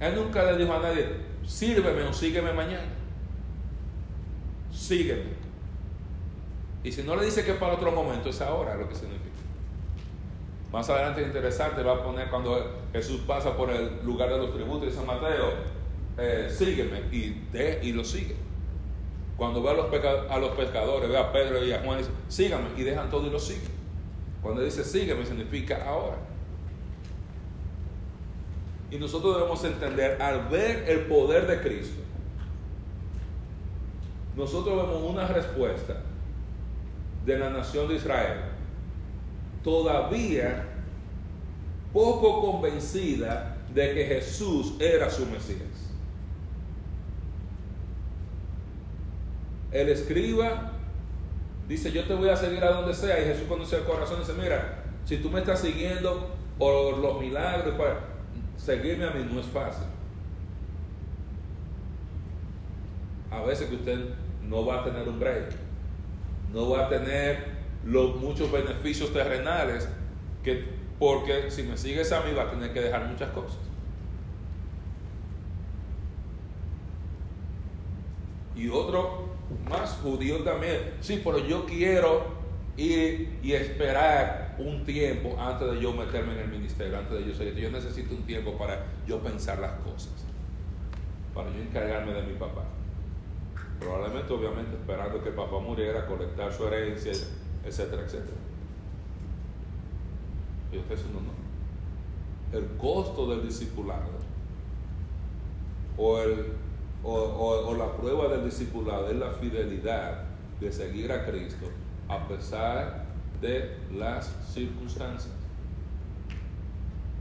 [0.00, 1.10] Él nunca le dijo a nadie,
[1.46, 2.90] sírveme o sígueme mañana.
[4.72, 5.30] Sígueme.
[6.82, 9.29] Y si no le dice que para otro momento, es ahora lo que significa.
[10.72, 14.54] Más adelante es interesante, va a poner cuando Jesús pasa por el lugar de los
[14.54, 15.52] tributos de San Mateo,
[16.16, 18.36] eh, sígueme y, de, y lo sigue.
[19.36, 19.86] Cuando ve a los,
[20.30, 23.30] a los pescadores, ve a Pedro y a Juan, dice, síganme y dejan todo y
[23.30, 23.70] lo siguen.
[24.42, 26.16] Cuando dice sígueme significa ahora.
[28.90, 32.00] Y nosotros debemos entender, al ver el poder de Cristo,
[34.36, 36.02] nosotros vemos una respuesta
[37.24, 38.38] de la nación de Israel,
[39.62, 40.64] todavía
[41.92, 45.90] poco convencida de que Jesús era su Mesías.
[49.72, 50.72] El escriba
[51.68, 54.20] dice, yo te voy a seguir a donde sea, y Jesús conoce el corazón y
[54.20, 57.74] dice, mira, si tú me estás siguiendo por los milagros,
[58.56, 59.86] seguirme a mí no es fácil.
[63.30, 63.98] A veces que usted
[64.42, 65.52] no va a tener un break,
[66.52, 67.49] no va a tener
[67.84, 69.88] los muchos beneficios terrenales,
[70.42, 70.64] que,
[70.98, 73.58] porque si me sigues a mí va a tener que dejar muchas cosas.
[78.54, 79.30] Y otro
[79.68, 82.40] más judío también, sí, pero yo quiero
[82.76, 87.34] ir y esperar un tiempo antes de yo meterme en el ministerio, antes de yo
[87.34, 87.54] salir.
[87.54, 90.12] Yo necesito un tiempo para yo pensar las cosas,
[91.34, 92.64] para yo encargarme de mi papá.
[93.78, 97.12] Probablemente, obviamente, esperando que papá muriera, colectar su herencia,
[97.64, 98.36] etcétera, etcétera.
[100.72, 102.58] Y usted no, no.
[102.58, 104.20] El costo del discipulado
[105.96, 106.46] o, el,
[107.04, 110.24] o, o la prueba del discipulado es la fidelidad
[110.60, 111.66] de seguir a Cristo
[112.08, 113.04] a pesar
[113.40, 115.34] de las circunstancias.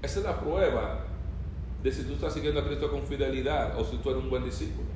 [0.01, 1.05] Esa es la prueba
[1.83, 4.43] de si tú estás siguiendo a Cristo con fidelidad o si tú eres un buen
[4.43, 4.87] discípulo.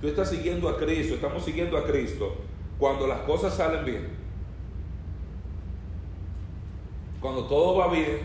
[0.00, 2.34] Tú estás siguiendo a Cristo, estamos siguiendo a Cristo
[2.78, 4.21] cuando las cosas salen bien.
[7.22, 8.18] Cuando todo va bien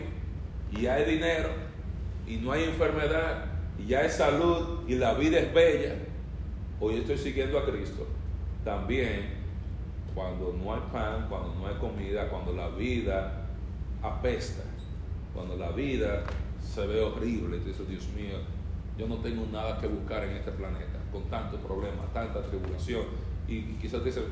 [0.72, 1.50] y hay dinero
[2.26, 3.44] y no hay enfermedad
[3.78, 5.94] y ya hay salud y la vida es bella,
[6.80, 8.06] hoy estoy siguiendo a Cristo.
[8.64, 9.38] También
[10.16, 13.46] cuando no hay pan, cuando no hay comida, cuando la vida
[14.02, 14.64] apesta,
[15.32, 16.24] cuando la vida
[16.60, 18.36] se ve horrible, tú dices, Dios mío,
[18.98, 23.04] yo no tengo nada que buscar en este planeta, con tantos problemas, tanta tribulación,
[23.46, 24.22] y, quizás dice,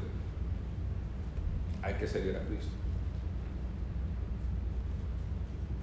[1.82, 2.72] hay que seguir a Cristo.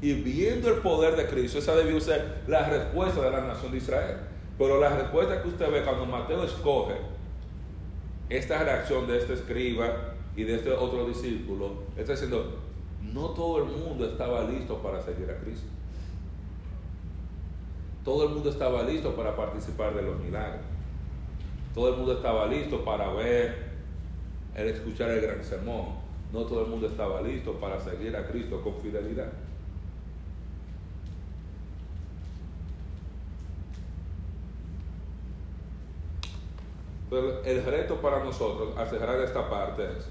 [0.03, 3.77] Y viendo el poder de Cristo, esa debió ser la respuesta de la nación de
[3.77, 4.17] Israel.
[4.57, 6.95] Pero la respuesta que usted ve cuando Mateo escoge
[8.27, 12.59] esta reacción de este escriba y de este otro discípulo está diciendo,
[13.13, 15.67] no todo el mundo estaba listo para seguir a Cristo.
[18.03, 20.65] Todo el mundo estaba listo para participar de los milagros.
[21.73, 23.71] Todo el mundo estaba listo para ver,
[24.53, 26.03] el escuchar el gran sermón.
[26.33, 29.31] No todo el mundo estaba listo para seguir a Cristo con fidelidad.
[37.45, 40.07] El reto para nosotros al cerrar esta parte es,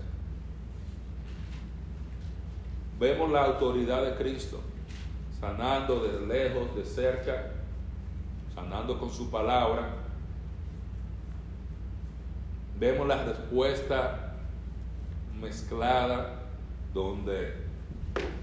[2.99, 4.61] vemos la autoridad de Cristo,
[5.41, 7.51] sanando de lejos, de cerca,
[8.55, 9.89] sanando con su palabra.
[12.79, 14.35] Vemos la respuesta
[15.41, 16.43] mezclada
[16.95, 17.55] donde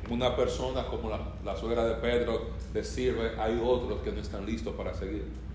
[0.10, 4.46] una persona como la, la suegra de Pedro le sirve, hay otros que no están
[4.46, 5.49] listos para seguir.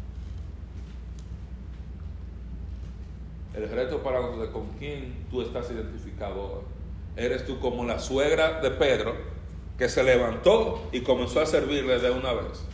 [3.54, 6.62] El reto para nosotros con quién tú estás identificado hoy.
[7.16, 9.14] Eres tú como la suegra de Pedro
[9.78, 12.64] que se levantó y comenzó a servirle de una vez.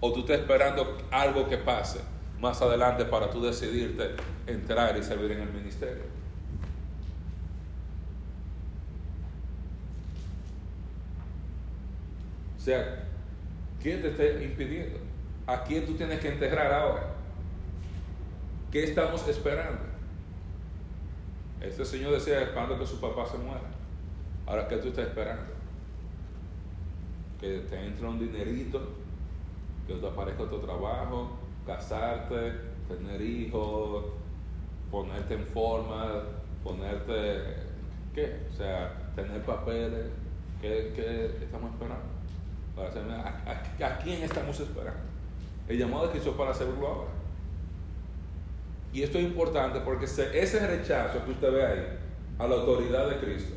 [0.00, 2.00] O tú estás esperando algo que pase
[2.40, 4.10] más adelante para tú decidirte
[4.46, 6.02] entrar y servir en el ministerio.
[12.58, 13.04] O sea,
[13.82, 14.98] ¿quién te está impidiendo?
[15.46, 17.13] ¿A quién tú tienes que integrar ahora?
[18.74, 19.82] ¿Qué estamos esperando?
[21.60, 23.60] Este señor decía esperando que su papá se muera.
[24.44, 25.52] Ahora, ¿qué tú estás esperando?
[27.40, 28.80] Que te entre un dinerito,
[29.86, 32.54] que te aparezca otro trabajo, casarte,
[32.88, 34.06] tener hijos,
[34.90, 36.24] ponerte en forma,
[36.64, 37.42] ponerte,
[38.12, 38.40] ¿qué?
[38.52, 40.06] O sea, tener papeles.
[40.60, 43.22] ¿Qué, qué estamos esperando?
[43.22, 44.98] ¿A, a, quién estamos esperando?
[45.68, 47.23] El llamado de Cristo para hacerlo ahora.
[48.94, 51.98] Y esto es importante porque ese rechazo que usted ve ahí
[52.38, 53.52] a la autoridad de Cristo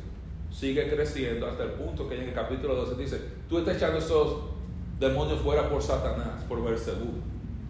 [0.50, 4.40] sigue creciendo hasta el punto que en el capítulo 12 dice, tú estás echando esos
[4.98, 7.12] demonio fuera por Satanás, por Belcebú,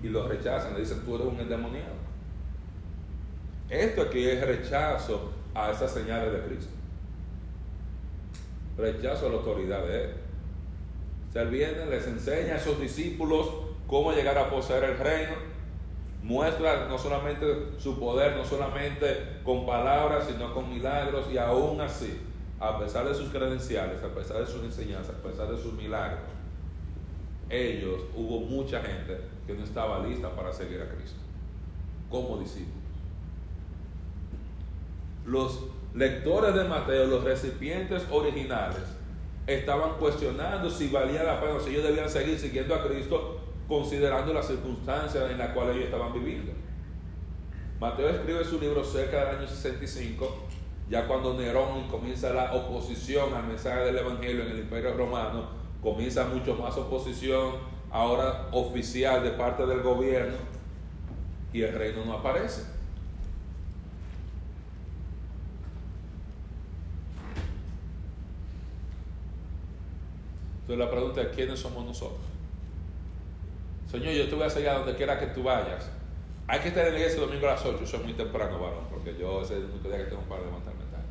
[0.03, 1.99] y lo rechazan, le dicen, tú eres un endemoniado.
[3.69, 6.73] Esto aquí es rechazo a esas señales de Cristo.
[8.79, 10.11] Rechazo a la autoridad de Él.
[11.35, 13.49] Él viene, les enseña a esos discípulos
[13.87, 15.47] cómo llegar a poseer el reino.
[16.29, 17.47] Muestra no solamente
[17.79, 21.24] su poder, no solamente con palabras, sino con milagros.
[21.33, 22.20] Y aún así,
[22.61, 26.20] a pesar de sus credenciales, a pesar de sus enseñanzas, a pesar de sus milagros,
[27.49, 31.18] ellos, hubo mucha gente que no estaba lista para seguir a Cristo
[32.11, 32.76] como discípulos.
[35.24, 35.64] Los
[35.95, 38.83] lectores de Mateo, los recipientes originales,
[39.47, 44.47] estaban cuestionando si valía la pena, si ellos debían seguir siguiendo a Cristo, considerando las
[44.47, 46.53] circunstancias en las cuales ellos estaban viviendo.
[47.79, 50.47] Mateo escribe su libro cerca del año 65,
[50.89, 55.51] ya cuando Nerón comienza la oposición al mensaje del Evangelio en el Imperio Romano,
[55.83, 57.57] comienza mucho más oposición,
[57.91, 60.37] ahora oficial de parte del gobierno,
[61.53, 62.62] y el reino no aparece.
[70.62, 72.38] Entonces la pregunta es, ¿quiénes somos nosotros?
[73.91, 75.91] Señor, yo te voy a seguir a donde quiera que tú vayas.
[76.47, 78.84] Hay que estar en la iglesia el domingo a las 8, soy muy temprano, varón,
[78.91, 81.05] porque yo ese es el único día que tengo para levantarme tarde.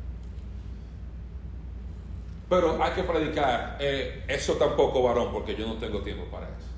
[2.48, 6.68] Pero hay que predicar, eh, eso tampoco, varón, porque yo no tengo tiempo para eso.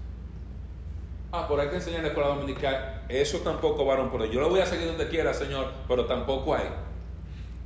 [1.32, 4.48] Ah, pero hay que enseñar en la escuela dominical, eso tampoco, varón, pero yo lo
[4.48, 6.68] voy a seguir donde quiera, Señor, pero tampoco hay.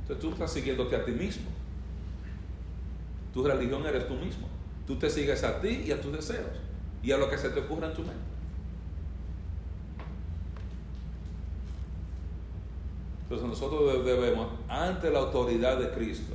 [0.01, 1.49] Entonces tú estás siguiéndote a ti mismo.
[3.33, 4.47] Tu religión eres tú mismo.
[4.85, 6.64] Tú te sigues a ti y a tus deseos
[7.05, 8.17] y a lo que se te ocurra en tu mente.
[13.23, 16.33] Entonces nosotros debemos, ante la autoridad de Cristo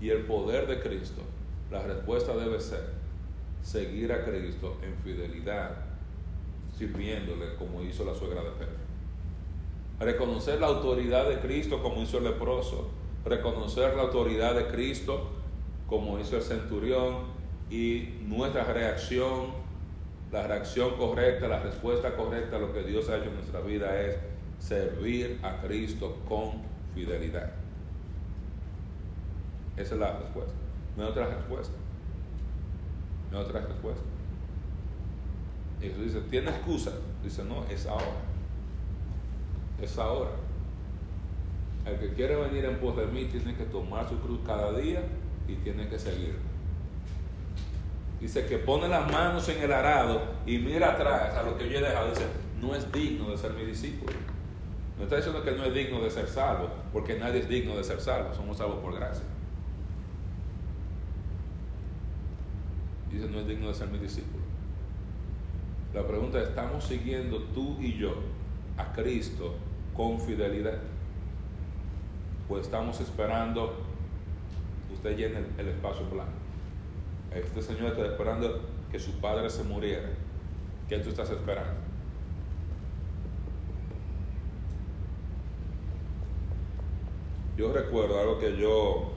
[0.00, 1.22] y el poder de Cristo,
[1.70, 2.90] la respuesta debe ser
[3.62, 5.72] seguir a Cristo en fidelidad,
[6.78, 8.84] sirviéndole como hizo la suegra de Pedro.
[9.98, 12.88] Reconocer la autoridad de Cristo como hizo el leproso,
[13.24, 15.30] reconocer la autoridad de Cristo
[15.88, 17.34] como hizo el centurión,
[17.70, 19.63] y nuestra reacción,
[20.34, 24.00] la reacción correcta, la respuesta correcta a lo que Dios ha hecho en nuestra vida
[24.00, 24.16] es
[24.58, 26.54] servir a Cristo con
[26.92, 27.52] fidelidad.
[29.76, 30.52] Esa es la respuesta.
[30.96, 31.74] No hay otra respuesta.
[33.30, 34.02] No hay otra respuesta.
[35.80, 36.90] Y Jesús dice, ¿tiene excusa?
[37.22, 38.04] Dice, no, es ahora.
[39.80, 40.30] Es ahora.
[41.86, 45.00] El que quiere venir en pos de mí tiene que tomar su cruz cada día
[45.46, 46.53] y tiene que seguirme.
[48.24, 51.76] Dice que pone las manos en el arado y mira atrás a lo que yo
[51.78, 52.08] he dejado.
[52.08, 52.24] Dice,
[52.58, 54.14] no es digno de ser mi discípulo.
[54.96, 57.84] No está diciendo que no es digno de ser salvo, porque nadie es digno de
[57.84, 59.26] ser salvo, somos salvos por gracia.
[63.12, 64.42] Dice, no es digno de ser mi discípulo.
[65.92, 68.14] La pregunta es, ¿estamos siguiendo tú y yo
[68.78, 69.54] a Cristo
[69.94, 70.78] con fidelidad?
[72.48, 73.84] ¿O estamos esperando
[74.94, 76.43] usted llene el espacio blanco?
[77.34, 78.60] Este señor está esperando
[78.90, 80.08] que su padre se muriera.
[80.88, 81.72] ¿Qué tú estás esperando?
[87.56, 89.12] Yo recuerdo algo que yo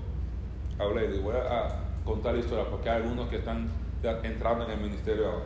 [0.80, 3.70] hablé y voy a contar la historia porque hay algunos que están
[4.24, 5.46] entrando en el ministerio ahora.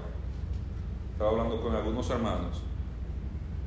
[1.13, 2.61] Estaba hablando con algunos hermanos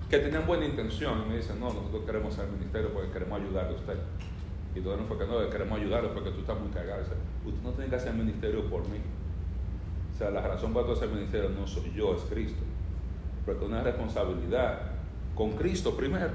[0.09, 3.77] que tenían buena intención y me dicen, no, nosotros queremos ser ministerio porque queremos ayudarle
[3.77, 3.99] a usted.
[4.75, 7.03] Y no fue que no, queremos ayudarle porque tú estás muy cagado.
[7.03, 8.99] usted no tiene que hacer ministerio por mí.
[10.13, 12.63] O sea, la razón para todo hacer ministerio no soy yo, es Cristo.
[13.47, 14.81] Porque una responsabilidad
[15.35, 16.33] con Cristo primero.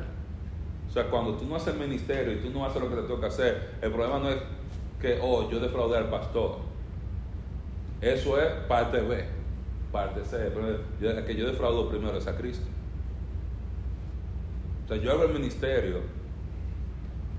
[0.87, 3.27] O sea, cuando tú no haces ministerio y tú no haces lo que te toca
[3.27, 4.37] hacer, el problema no es
[5.01, 6.57] que, oh, yo defraudé al pastor.
[8.01, 9.25] Eso es parte B,
[9.91, 10.51] parte C.
[11.01, 12.65] El que yo defraudo primero es a Cristo.
[14.85, 16.18] O sea, yo hago el ministerio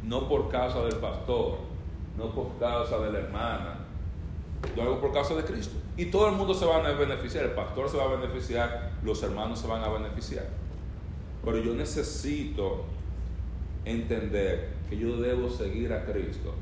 [0.03, 1.59] no por causa del pastor,
[2.17, 3.79] no por causa de la hermana,
[4.77, 5.77] yo hago por causa de Cristo.
[5.97, 9.23] Y todo el mundo se va a beneficiar, el pastor se va a beneficiar, los
[9.23, 10.47] hermanos se van a beneficiar.
[11.45, 12.85] Pero yo necesito
[13.85, 16.55] entender que yo debo seguir a Cristo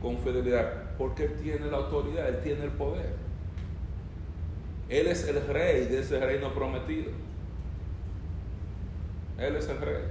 [0.00, 3.14] con fidelidad, porque Él tiene la autoridad, Él tiene el poder.
[4.88, 7.10] Él es el rey de ese reino prometido.
[9.38, 10.04] Él es el rey.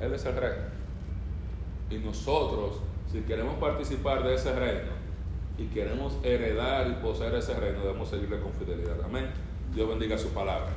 [0.00, 0.52] Él es el rey.
[1.90, 2.76] Y nosotros,
[3.10, 4.92] si queremos participar de ese reino
[5.58, 8.96] y queremos heredar y poseer ese reino, debemos seguirle con fidelidad.
[9.04, 9.26] Amén.
[9.74, 10.70] Dios bendiga su palabra.